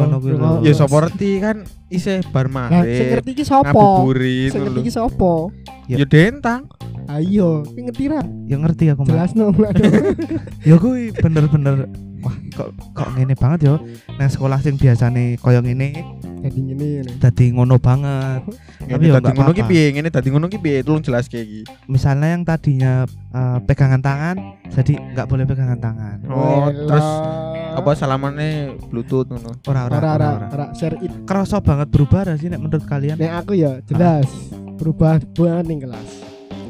ngono 0.00 0.16
kuwi 0.18 0.32
lho. 0.32 0.42
Oh. 0.42 0.56
Ya 0.60 0.72
sapa 0.72 0.96
reti 1.06 1.30
kan 1.38 1.56
isih 1.88 2.24
bar 2.26 2.48
Lah 2.48 2.72
sing 2.72 2.82
maghrib. 2.82 3.06
ngerti 3.12 3.30
iki 3.32 3.44
sapa? 3.44 3.70
Ngabuburit 3.70 4.50
Sing 4.50 4.60
ngerti 4.64 4.80
iki 4.80 4.90
sapa? 4.90 5.32
Ya 5.86 5.96
dentang. 6.02 6.60
Ayo, 7.04 7.62
ki 7.66 7.80
ngerti 7.82 8.04
ra? 8.08 8.22
Ya 8.46 8.56
ngerti 8.56 8.84
aku 8.88 9.02
mah. 9.04 9.10
Jelasno. 9.12 9.46
Ya 10.68 10.74
kuwi 10.78 11.10
bener-bener 11.12 11.86
kok 12.52 12.68
kok 12.92 13.08
ngene 13.16 13.34
banget 13.34 13.60
yo. 13.68 13.74
Nang 14.20 14.28
sekolah 14.28 14.60
sing 14.60 14.76
biasane 14.76 15.40
koyo 15.40 15.60
ngene 15.64 15.92
Jadi 16.42 16.58
ngene 16.58 16.86
ngene. 17.00 17.12
dadi 17.22 17.44
ngono 17.54 17.78
banget. 17.78 18.42
Tapi 18.90 19.04
ya 19.08 19.18
dadi 19.18 19.30
ngono 19.38 19.52
ki 19.54 19.62
piye? 19.66 19.84
Ngene 19.94 20.08
dadi 20.10 20.28
ngono 20.30 20.46
ki 20.50 20.58
piye? 20.58 20.78
Tolong 20.82 21.02
jelas 21.02 21.30
kayak 21.30 21.46
iki. 21.46 21.62
Misalnya 21.86 22.34
yang 22.34 22.42
tadinya 22.42 23.06
eh, 23.08 23.58
pegangan 23.64 24.02
tangan 24.02 24.36
jadi 24.72 24.92
nggak 25.14 25.26
boleh 25.28 25.44
pegangan 25.44 25.78
tangan. 25.78 26.16
Oh, 26.28 26.68
terus 26.72 27.08
apa 27.72 27.90
salamannya 27.96 28.76
bluetooth 28.90 29.28
ngono. 29.28 29.52
Ora 29.68 29.88
ora 29.88 29.96
ora 29.96 29.98
ora. 29.98 30.12
ora 30.12 30.28
ora. 30.36 30.46
ora 30.52 30.66
share 30.76 30.98
it. 31.00 31.12
Kerasa 31.24 31.60
banget 31.60 31.88
berubah 31.88 32.28
ra 32.28 32.34
sih 32.36 32.48
nek 32.48 32.60
menurut 32.60 32.84
kalian? 32.84 33.16
Nek 33.16 33.32
aku 33.44 33.52
ya 33.56 33.80
jelas 33.86 34.28
berubah 34.76 35.22
banget 35.36 35.64
ning 35.70 35.80
kelas. 35.84 36.10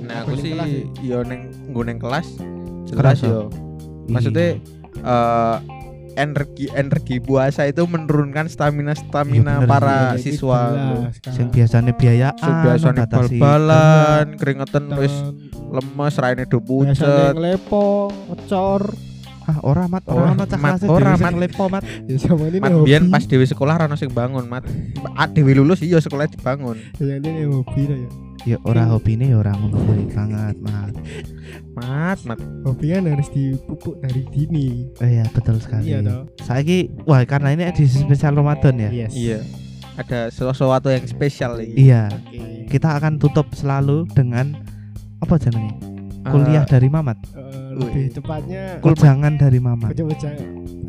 Nah, 0.02 0.26
aku 0.26 0.34
sih 0.36 0.52
kelas 0.52 0.68
ya? 0.68 0.84
yo 1.00 1.18
neng 1.24 1.48
nggo 1.72 1.82
neng 1.86 1.98
kelas 2.02 2.26
jelas 2.90 3.18
yo. 3.24 3.48
Maksudnya 4.10 4.60
eh 5.02 5.58
energi 6.12 6.68
energi 6.70 7.16
puasa 7.18 7.64
itu 7.64 7.82
menurunkan 7.82 8.44
stamina 8.44 8.92
stamina 8.92 9.56
Iya, 9.56 9.60
bener 9.60 9.68
para 9.70 9.96
Iya, 10.12 10.12
iki 10.14 10.22
siswa. 10.30 10.60
Kak. 11.16 11.32
sing 11.32 11.46
biasanya 11.48 11.92
biayaan 11.92 12.36
Sebiasane 12.36 12.92
membatasi 12.94 13.36
bal-balan, 13.38 14.26
keringetan 14.36 14.84
wis 14.94 15.14
lemes, 15.66 16.14
raine 16.16 16.44
do 16.44 16.60
biasanya 16.60 16.92
pucet. 16.92 17.32
ngelepo, 17.32 17.86
ngecor, 18.28 18.92
Ah, 19.42 19.58
ora 19.62 19.84
mat, 19.86 20.06
Oh, 20.06 20.14
ora 20.16 20.32
mat 20.32 20.46
cah 20.46 20.54
mat, 20.54 20.78
kelas 20.78 20.86
ora, 20.86 21.18
mat. 21.18 21.34
lepo 21.34 21.66
mat. 21.66 21.82
Ya 22.06 22.14
sama 22.16 22.46
ini 22.46 22.58
Mat 22.58 22.70
hobi. 22.70 22.86
biyen 22.86 23.10
pas 23.10 23.22
dhewe 23.22 23.42
sekolah 23.42 23.74
ra 23.74 23.84
ono 23.86 23.94
sing 23.94 24.08
bangun, 24.08 24.46
Mat. 24.46 24.62
Ah, 25.12 25.26
dhewe 25.26 25.50
lulus 25.52 25.82
iya 25.82 25.98
sekolah 25.98 26.26
dibangun. 26.26 26.78
Ya 26.96 27.18
ini 27.18 27.44
hobi 27.44 27.82
lah 27.86 27.98
ya. 27.98 28.10
Ya 28.42 28.58
ora 28.62 28.90
hobine 28.90 29.30
ya 29.30 29.38
ora 29.38 29.54
ngono 29.54 29.78
kuwi 29.80 30.10
banget, 30.10 30.58
mat. 30.58 30.90
Mat, 31.72 32.18
mat. 32.22 32.38
Hobi 32.62 32.90
kan 32.90 33.06
harus 33.06 33.30
dipupuk 33.30 33.98
dari 33.98 34.26
dini. 34.28 34.90
Oh 34.98 35.06
iya, 35.06 35.22
betul 35.30 35.58
sekali. 35.58 35.90
Iya 35.90 36.02
toh. 36.02 36.26
Saiki 36.42 36.90
wah 37.02 37.22
karena 37.22 37.50
ini 37.50 37.62
edisi 37.64 37.98
spesial 37.98 38.34
Ramadan 38.34 38.78
ya. 38.78 38.90
Yes. 38.90 39.14
Iya. 39.14 39.38
Ada 39.94 40.30
sesuatu 40.30 40.88
yang 40.88 41.04
spesial 41.04 41.54
lagi. 41.54 41.74
Iya. 41.76 42.10
Kita 42.66 42.96
akan 42.96 43.18
tutup 43.18 43.46
selalu 43.52 44.10
dengan 44.10 44.58
apa 45.18 45.38
jenenge? 45.38 45.78
Eh, 46.22 46.26
Kuliah 46.26 46.64
dari 46.64 46.88
Mamat. 46.88 47.18
Lebih 47.74 48.06
tepatnya 48.12 48.62
Jangan 48.94 49.32
dari 49.34 49.58
Mamat. 49.58 49.88
baca-baca 49.90 50.28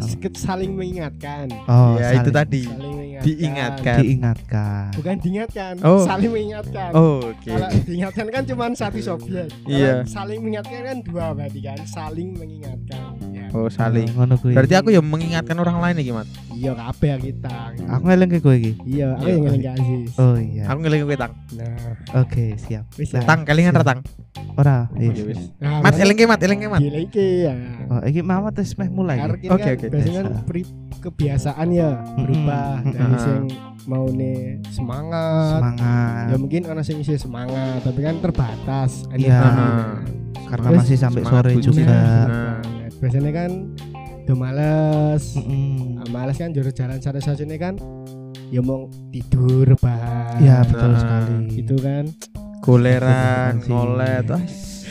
sedikit 0.03 0.33
saling 0.35 0.73
mengingatkan. 0.73 1.47
Oh, 1.65 1.95
ya 1.95 2.11
itu 2.13 2.27
saling- 2.27 2.35
tadi. 2.35 2.61
Saling 2.65 2.91
mengingatkan. 2.91 3.23
Diingatkan. 3.23 3.97
diingatkan. 4.01 4.87
Bukan 4.93 5.15
diingatkan, 5.17 5.73
Oh. 5.79 6.03
saling 6.03 6.27
mengingatkan. 6.27 6.91
Oh, 6.91 7.23
oke. 7.23 7.45
Kalau 7.45 7.69
diingatkan 7.81 8.25
kan 8.27 8.43
cuma 8.43 8.65
satu 8.73 8.99
subjek. 8.99 9.47
Kalau 9.47 9.69
Iya. 9.69 10.03
Saling 10.03 10.39
mengingatkan 10.39 10.79
kan 10.83 10.97
dua 11.01 11.25
berarti 11.31 11.59
kan, 11.61 11.79
saling 11.85 12.35
mengingatkan. 12.35 13.15
Ya. 13.31 13.47
Oh, 13.51 13.69
saling. 13.69 14.11
Oh, 14.11 14.13
ngono 14.19 14.35
kuwi. 14.35 14.51
Berarti 14.51 14.75
aku 14.75 14.89
ya 14.89 14.99
mengingatkan 14.99 15.55
orang 15.55 15.79
lain 15.79 15.95
iki, 15.97 16.11
Mat. 16.11 16.27
Iya 16.51 16.71
kabeh 16.73 17.13
kita. 17.21 17.57
aku 17.85 18.03
ngeleng 18.03 18.29
ke 18.29 18.39
kowe 18.39 18.53
iki. 18.53 18.71
Iya, 18.83 19.15
aku 19.15 19.23
Iya. 19.23 19.31
yang 19.31 19.43
ngeling 19.45 19.65
Aziz. 19.69 20.09
Oh 20.17 20.35
iya. 20.35 20.63
Aku 20.65 20.77
ngeling 20.79 20.99
kowe 21.01 21.15
tang. 21.15 21.33
Nah, 21.53 22.19
Oke, 22.19 22.45
siap. 22.57 22.83
wis 22.93 23.09
lah. 23.09 23.23
Tang 23.23 23.41
kelingan 23.41 23.71
ra 23.73 23.85
tang? 23.85 23.99
Ora, 24.53 24.86
Ya 24.93 25.10
iya. 25.10 25.24
Nah, 25.57 25.81
Mat 25.81 25.91
mana- 25.91 26.01
eling 26.03 26.13
ke 26.15 26.25
Mat, 26.25 26.39
eling 26.39 26.60
ke 26.60 26.67
Mat. 26.67 26.79
Gila 26.79 27.00
iki 27.01 27.27
ya. 27.41 27.53
Oh, 27.88 28.01
iki 28.01 28.22
Mamat 28.22 28.53
wis 28.55 28.72
meh 28.74 28.86
mulai. 28.88 29.17
Oke, 29.19 29.43
kan 29.43 29.57
oke. 29.74 29.86
biasanya 29.88 30.13
kan 30.15 30.25
Biasa. 30.29 30.45
pri- 30.45 30.72
kebiasaan 30.95 31.67
ya 31.69 31.89
berubah 32.15 32.79
Mm-mm. 32.79 32.91
dari 32.91 33.03
Mm-mm. 33.03 33.19
sing 33.19 33.41
mau 33.83 34.05
nih 34.07 34.38
semangat. 34.69 35.60
Semangat. 35.60 36.25
Ya 36.25 36.36
mungkin 36.38 36.62
orang 36.65 36.83
sing 36.83 36.98
isi 36.98 37.17
semangat, 37.17 37.81
tapi 37.81 38.00
kan 38.00 38.15
terbatas. 38.19 39.03
Iya. 39.12 39.41
Nah. 39.41 40.00
Karena 40.45 40.67
Terus 40.69 40.79
masih 40.79 40.98
sampai 40.98 41.22
sore 41.24 41.51
juga. 41.57 41.81
Nah. 41.83 42.62
Biasanya 42.95 43.31
kan 43.33 43.51
udah 44.24 44.38
males. 44.38 45.24
Nah, 45.36 46.05
males 46.07 46.38
kan 46.38 46.50
juru 46.50 46.69
jalan 46.69 46.98
satu 46.98 47.17
satunya 47.17 47.57
kan 47.57 47.75
ya 48.48 48.62
mau 48.62 48.86
tidur 49.10 49.74
bahan. 49.75 50.38
Iya, 50.39 50.62
betul 50.63 50.89
Nah, 50.89 51.00
sekali. 51.00 51.36
Itu 51.57 51.75
kan. 51.75 52.05
Goleran, 52.63 53.51
Betul, 53.60 53.67
ngolet, 53.70 54.25
wah 54.25 54.43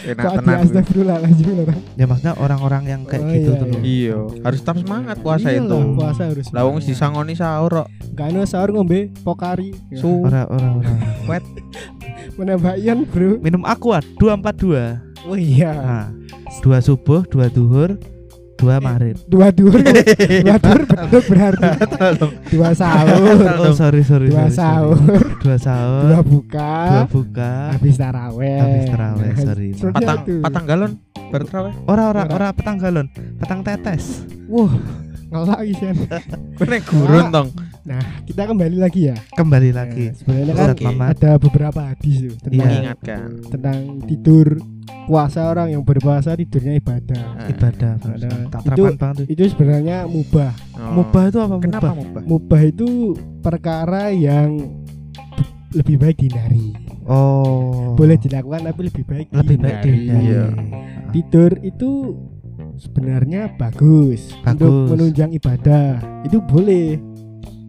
enak 0.03 0.19
Kok 0.19 0.33
tenan. 0.35 0.51
di 0.51 0.63
astagfirullahaladzim 0.67 1.47
orang. 1.57 1.81
Ya 1.95 2.05
maksudnya 2.05 2.35
orang-orang 2.37 2.83
yang 2.85 3.01
kayak 3.03 3.23
Oh, 3.23 3.31
gitu 3.31 3.39
iya, 3.49 3.55
tuh. 3.55 3.67
loh. 3.67 3.81
Iya, 3.81 4.17
harus 4.43 4.59
tetap 4.61 4.77
semangat 4.77 5.17
puasa 5.19 5.47
Iya 5.47 5.61
itu. 5.63 5.71
lah, 5.73 5.95
Puasa 5.95 6.23
harus. 6.27 6.47
Lah 6.51 6.63
wong 6.65 6.77
disangoni 6.79 7.33
sahur 7.33 7.73
kok. 7.73 7.89
Gak 8.13 8.27
ada 8.29 8.43
sahur 8.45 8.71
ngombe 8.73 9.01
pokari. 9.23 9.71
Su. 9.93 10.21
Ora 10.21 10.45
ora 10.47 10.69
ora. 10.75 10.93
Menambah 12.33 12.75
ian, 12.77 13.05
Bro. 13.05 13.39
Minum 13.41 13.63
aqua 13.63 14.01
242. 14.19 14.99
Oh 15.23 15.39
iya. 15.39 15.71
Nah, 15.73 16.07
dua 16.61 16.81
subuh, 16.81 17.23
dua 17.25 17.47
duhur, 17.47 17.95
dua 18.63 18.77
maghrib. 18.79 19.17
Dua 19.27 19.51
dur. 19.51 19.75
Dua 20.47 20.57
dur 20.63 20.81
betul 20.87 21.23
berarti. 21.27 21.69
Dua 22.55 22.71
sahur. 22.71 23.39
Oh, 23.59 23.75
sorry 23.75 24.07
sorry. 24.07 24.31
Dua 24.31 24.47
sahur. 24.47 24.99
Dua 25.43 25.57
sahur. 25.59 26.07
Dua 26.07 26.21
buka. 26.23 26.73
Dua 26.87 27.05
buka. 27.11 27.53
Habis 27.75 27.95
taraweh. 27.99 28.59
Habis 28.63 28.85
taraweh, 28.87 29.31
sorry. 29.35 29.69
Patang 29.75 30.19
patang 30.39 30.65
galon 30.71 30.93
baru 31.35 31.45
terawih. 31.51 31.75
Ora 31.91 32.03
ora 32.15 32.23
Ora. 32.31 32.49
petang 32.55 32.79
galon, 32.79 33.07
petang 33.43 33.61
tetes. 33.67 34.23
Wah, 34.47 34.71
ngelak 35.33 35.61
isian. 35.67 35.97
Kowe 36.55 36.67
nek 36.71 36.83
gurun 36.87 37.27
tong. 37.35 37.49
Nah, 37.83 38.23
kita 38.23 38.47
kembali 38.47 38.79
lagi 38.79 39.11
ya. 39.11 39.17
Kembali 39.35 39.75
lagi. 39.75 40.15
Nah, 40.15 40.15
sebenarnya 40.15 40.55
kan 40.55 40.69
Mamat. 40.87 41.09
ada 41.19 41.31
beberapa 41.35 41.81
hadis 41.91 42.15
tuh 42.31 42.35
tentang. 42.47 42.63
Mengingatkan. 42.63 43.27
tentang 43.51 43.79
tidur 44.07 44.49
puasa 45.03 45.41
orang 45.45 45.69
yang 45.71 45.83
berpuasa 45.83 46.33
tidurnya 46.33 46.79
ibadah. 46.79 47.23
Nah, 47.35 47.49
Ibadah. 47.49 47.93
Ada. 47.99 48.29
Tak 48.49 48.61
Itu- 48.63 48.87
terapan 48.87 48.95
banget 48.97 49.17
tuh. 49.19 49.27
Itu 49.29 49.43
sebenarnya 49.51 49.99
mubah. 50.07 50.53
oh. 50.73 50.93
Mubah 50.97 51.25
itu 51.27 51.39
apa 51.39 51.55
Kenapa 51.59 51.89
mubah? 51.89 51.97
mubah? 51.97 52.23
Mubah 52.25 52.61
itu 52.63 52.89
perkara 53.41 54.03
yang 54.11 54.51
lebih 55.73 55.97
baik 55.97 56.17
dihindari. 56.19 56.67
Oh. 57.03 57.97
Boleh 57.97 58.15
dilakukan 58.15 58.63
tapi 58.63 58.81
lebih 58.87 59.05
baik 59.05 59.27
lebih 59.33 59.57
baik 59.59 59.77
dihindari. 59.81 60.23
Iya. 60.23 60.45
Tidur 61.11 61.51
itu 61.61 61.91
sebenarnya 62.75 63.53
bagus, 63.55 64.33
untuk 64.43 64.71
Bagus. 64.71 64.89
menunjang 64.91 65.31
ibadah. 65.33 66.01
Itu 66.23 66.41
boleh. 66.41 66.97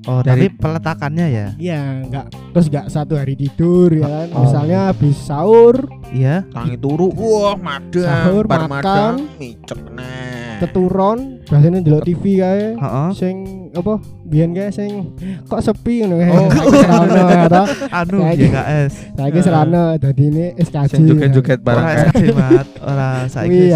Oh, 0.04 0.20
Dari- 0.20 0.52
tapi 0.52 0.60
peletakannya 0.60 1.28
ya. 1.28 1.48
Iya, 1.56 1.82
enggak 2.04 2.26
terus 2.52 2.68
enggak 2.68 2.86
satu 2.88 3.16
hari 3.16 3.34
tidur 3.34 3.88
ya 3.90 4.04
kan. 4.04 4.28
Oh. 4.32 4.44
Misalnya 4.44 4.80
habis 4.90 5.16
sahur, 5.18 5.76
Iya. 6.10 6.44
Tangi 6.48 6.76
turu, 6.76 7.10
wah 7.10 7.56
madang, 7.56 8.04
Sahur, 8.04 8.44
bar 8.44 8.64
makan. 8.64 8.70
madang, 8.70 9.14
micek 9.36 9.80
nah. 9.90 10.60
keturun, 10.60 11.42
biasanya 11.44 11.80
ndelok 11.80 12.04
TV 12.04 12.24
kae. 12.38 12.68
Heeh. 12.76 13.10
Sing 13.14 13.36
apa? 13.72 13.98
Biyen 14.24 14.52
kae 14.52 14.70
sing 14.70 15.16
kok 15.44 15.60
sepi 15.60 16.04
ngono 16.04 16.20
kae. 16.20 16.30
Oh. 16.30 16.50
Serana 16.70 17.22
ya 17.26 17.46
toh. 17.48 17.68
Anu 17.90 18.18
Saiki- 18.22 18.44
YKS. 18.46 18.94
Saiki 19.14 19.40
serana 19.40 19.84
dadi 19.96 20.24
ini 20.26 20.46
SKJ. 20.56 20.92
Sing 20.92 21.04
joget-joget 21.06 21.60
barang. 21.60 21.86
SKJ 22.12 22.24
mat, 22.34 22.68
ora 22.80 23.10
saiki. 23.26 23.50
Kuwi 23.50 23.74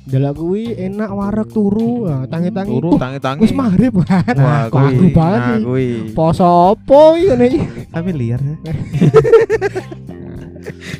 Delok 0.00 0.32
kuwi 0.40 0.74
enak 0.80 1.10
wareg 1.12 1.48
turu, 1.52 2.08
nah, 2.08 2.24
tangi-tangi. 2.24 2.72
Turu 2.72 2.96
tangi-tangi. 2.96 3.40
Wis 3.44 3.52
maghrib 3.52 3.94
kan. 4.00 4.32
Wah, 4.40 4.66
kuwi. 4.72 5.12
Nah, 5.12 5.60
kuwi. 5.60 5.88
Poso 6.16 6.72
apa 6.72 7.00
iki 7.20 7.24
ngene 7.28 7.44
iki? 7.46 7.60
familiar 7.92 8.40
ya. 8.40 8.56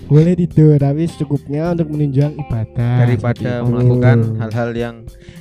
Boleh 0.07 0.35
tidur 0.35 0.75
tapi 0.75 1.05
secukupnya 1.05 1.70
untuk 1.70 1.88
menunjang 1.88 2.35
ibadah. 2.37 2.94
Daripada 3.01 3.37
Seperti 3.37 3.46
itu. 3.57 3.68
melakukan 3.68 4.16
hal-hal 4.38 4.70
yang 4.73 4.96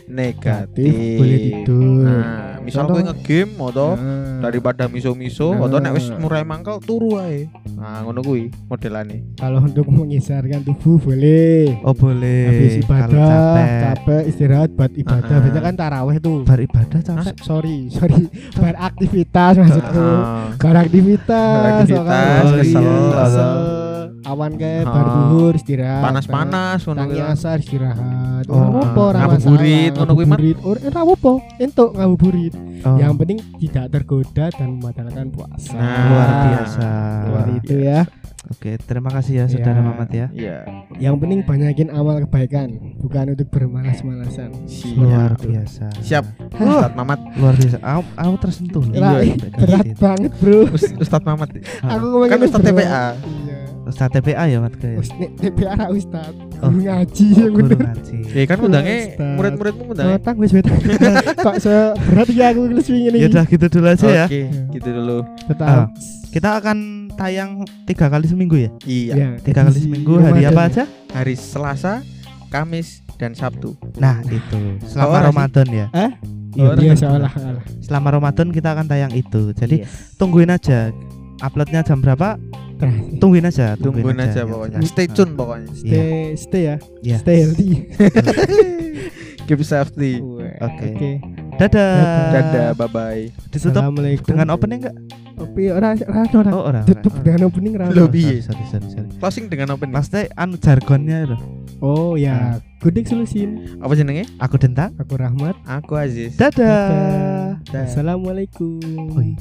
negatif. 0.05 1.17
boleh 1.17 1.37
tidur. 1.39 2.03
Nah, 2.03 2.57
misal 2.59 2.83
kowe 2.85 2.97
nge-game 2.99 3.51
atau 3.55 3.89
Nah, 3.91 4.41
daripada 4.41 4.83
miso-miso 4.85 5.51
Nah. 5.51 5.65
atau 5.65 5.77
nek 5.77 5.93
wis 5.93 6.09
murai 6.11 6.41
mangkel 6.43 6.77
turu 6.79 7.17
ae. 7.17 7.45
Nah, 7.71 8.01
ngono 8.01 8.19
kuwi 8.19 8.49
modelane. 8.65 9.21
kalau 9.35 9.59
untuk 9.59 9.85
mengisarkan 9.87 10.61
tubuh 10.63 10.97
boleh. 10.99 11.77
Oh 11.81 11.93
boleh. 11.93 12.45
Habis 12.47 12.73
Kalau 12.75 12.83
ibadah, 12.83 13.29
capek. 13.29 13.79
capek 13.79 14.21
istirahat 14.27 14.69
buat 14.71 14.91
ibadah. 14.93 15.29
Ah. 15.29 15.39
Biasanya 15.39 15.61
kan 15.63 15.75
taraweh 15.75 16.17
tuh. 16.19 16.41
Bar 16.43 16.59
ibadah 16.59 16.99
capek. 16.99 17.35
sorry, 17.39 17.77
sorry. 17.89 18.25
Beraktivitas 18.59 19.53
maksudku. 19.55 20.05
Ah. 20.17 20.49
Beraktivitas. 20.55 21.55
Beraktivitas, 21.55 21.85
so 21.87 22.01
kan 22.01 22.57
kesel. 22.57 22.85
kesel. 23.13 23.78
Awan 24.21 24.51
kayak 24.53 24.83
bar 24.83 24.99
Ah. 24.99 25.13
duhur 25.29 25.53
istirahat. 25.53 26.03
Panas-panas 26.03 26.79
ngono 26.81 26.99
Tangi 26.99 27.15
kuwi. 27.15 27.29
asar 27.29 27.57
istirahat. 27.57 28.43
Oh, 28.45 28.55
Ora 28.55 28.67
apa-apa, 28.69 29.01
ora 29.01 29.17
ngabuburit, 29.21 29.91
ngono 29.93 30.11
kuwi, 30.13 30.25
Mat. 30.25 30.39
Ngabuburit. 30.39 30.57
Ora 30.61 30.79
apa-apa. 30.97 31.31
Entuk 31.57 31.89
ngabuburit. 31.93 32.53
Oh, 32.79 32.95
Yang 32.95 33.13
penting 33.17 33.39
tidak 33.59 33.85
tergoda 33.89 34.45
dan 34.49 34.67
membatalkan 34.73 35.27
puasa. 35.29 35.73
Nah, 35.73 36.03
luar 36.05 36.29
biasa. 36.41 36.87
Seperti 37.21 37.51
itu 37.57 37.75
ya. 37.81 37.99
Oke, 38.49 38.71
terima 38.79 39.11
kasih 39.11 39.33
ya 39.35 39.45
saudara 39.45 39.77
Ya. 39.77 39.83
Mamat 39.83 40.09
ya. 40.09 40.27
Iya. 40.31 40.57
Yang 40.97 41.15
penting 41.19 41.39
banyakin 41.43 41.87
amal 41.91 42.23
kebaikan, 42.23 42.67
bukan 42.97 43.25
untuk 43.29 43.47
bermalas-malasan. 43.49 44.49
Luar 44.95 45.35
biasa. 45.35 45.85
Siap. 45.99 46.23
Ustaz 46.49 46.91
Mamat. 46.93 47.19
Luar 47.35 47.53
biasa. 47.53 47.77
Aku, 47.77 48.01
aku 48.15 48.35
tersentuh 48.39 48.83
Iya, 48.89 49.35
berat 49.53 49.85
banget, 49.93 50.31
Bro. 50.39 50.59
Us- 50.71 50.95
Ustaz 50.97 51.21
Mamat. 51.21 51.49
Aku 51.83 52.07
Kan 52.25 52.39
Ustaz 52.41 52.61
berat. 52.63 52.73
TPA. 52.73 53.05
Iya. 53.89 53.91
Ustaz 53.91 54.09
TPA 54.11 54.43
ya 54.45 54.57
Mat 54.59 54.73
ya. 54.77 54.89
Nek 54.95 55.31
TPA 55.35 55.73
ra 55.73 55.87
Ustaz. 55.89 56.33
Oh. 56.59 56.69
Guru 56.69 56.79
ngaji 56.83 57.25
Oh, 57.25 57.35
yang 57.35 57.51
guru 57.51 57.67
bener. 57.69 57.81
ngaji. 57.89 58.15
Ya 58.29 58.43
kan 58.45 58.57
undangnya 58.59 58.95
Ustaz. 59.03 59.33
murid-muridmu 59.33 59.83
undangnya. 59.89 60.15
Otang 60.15 60.35
wis 60.37 60.51
wet. 60.51 60.65
Kok 61.35 61.55
saya 61.57 61.81
berat 61.97 62.29
ya 62.29 62.45
aku 62.49 62.59
nulis 62.65 62.87
wingi 62.87 63.09
Ya 63.11 63.27
udah 63.27 63.45
gitu 63.45 63.65
dulu 63.67 63.87
aja 63.87 64.07
ya. 64.07 64.25
Oke, 64.25 64.41
gitu 64.71 64.89
dulu. 64.91 65.17
Tetap. 65.43 65.67
Ah, 65.67 65.85
Kita 66.29 66.49
akan 66.55 66.77
tayang 67.15 67.49
tiga 67.83 68.05
kali 68.05 68.25
seminggu 68.25 68.53
ya. 68.55 68.69
Iya. 68.83 69.13
Ya, 69.15 69.27
Tiga 69.41 69.65
kali 69.65 69.79
seminggu 69.79 70.21
hari 70.21 70.45
Ramadan 70.45 70.51
apa 70.51 70.61
ya. 70.61 70.69
aja? 70.69 70.83
Hari 71.09 71.33
Selasa, 71.33 71.93
Kamis, 72.47 72.87
dan 73.17 73.33
Sabtu. 73.33 73.73
Nah 73.97 74.21
itu 74.23 74.77
selama 74.85 75.09
Oh. 75.11 75.23
Ramadan 75.25 75.67
ya. 75.67 75.87
Iya, 76.51 76.65
Oh, 76.67 76.73
iya 76.75 76.93
salah 76.93 77.29
salah. 77.31 77.61
Selama 77.79 78.07
Ramadan 78.11 78.49
kita 78.49 78.71
akan 78.71 78.85
tayang 78.85 79.09
itu. 79.11 79.53
Jadi 79.53 79.81
Yes. 79.83 80.17
tungguin 80.17 80.49
aja. 80.49 80.93
Uploadnya 81.39 81.81
jam 81.81 81.97
berapa? 81.97 82.35
Terakhir. 82.79 83.19
Tungguin 83.19 83.43
aja. 83.43 83.65
tungguin 83.75 84.15
aja 84.17 84.41
ya. 84.41 84.47
pokoknya. 84.47 84.79
Stay 84.83 85.05
tune 85.05 85.35
pokoknya. 85.35 85.67
Iya. 85.67 85.83
Stay 85.83 86.07
stay 86.35 86.61
ya. 86.63 86.75
Iya. 87.03 87.17
Stay 87.19 87.35
healthy. 87.43 87.69
Keep 89.47 89.65
safety. 89.65 90.21
Oke. 90.61 90.87
Oke. 90.87 91.11
Dadah. 91.57 91.95
Dadah, 92.31 92.67
bye 92.71 92.87
bye. 92.87 93.23
Ditutup 93.49 93.81
Assalamualaikum. 93.81 94.29
dengan 94.29 94.47
opening 94.53 94.79
enggak? 94.79 94.95
Tapi 95.39 95.61
ora 95.71 95.87
ora 95.97 96.21
ora. 96.29 96.51
Oh, 96.53 96.63
ora. 96.69 96.81
Tutup 96.85 97.11
ora. 97.11 97.23
dengan 97.25 97.41
opening 97.49 97.73
ora. 97.75 97.85
Loh, 97.89 98.05
Oh, 98.05 98.09
piye? 98.11 98.39
sorry, 98.39 98.63
sorry, 98.69 98.87
sorry. 98.87 99.09
Closing 99.17 99.49
dengan 99.49 99.73
open. 99.73 99.89
Maksudnya 99.89 100.29
anu 100.37 100.55
jargonnya 100.55 101.33
loh. 101.33 101.39
Oh 101.81 102.13
ya, 102.13 102.59
Gudeg 102.77 103.07
Solusin. 103.07 103.79
Apa 103.79 103.95
jenenge? 103.95 104.27
Aku 104.37 104.59
Dentang. 104.61 104.93
Aku 105.01 105.17
Rahmat. 105.17 105.55
Aku 105.65 105.97
Aziz. 105.97 106.37
Dadah. 106.37 107.57
Dah. 107.65 107.83
Assalamualaikum. 107.89 108.77
Oh, 109.11 109.23
iya. 109.23 109.35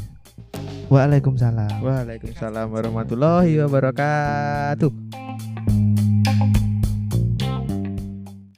Waalaikumsalam. 0.88 1.84
Waalaikumsalam 1.84 2.72
warahmatullahi 2.72 3.60
wabarakatuh. 3.60 4.88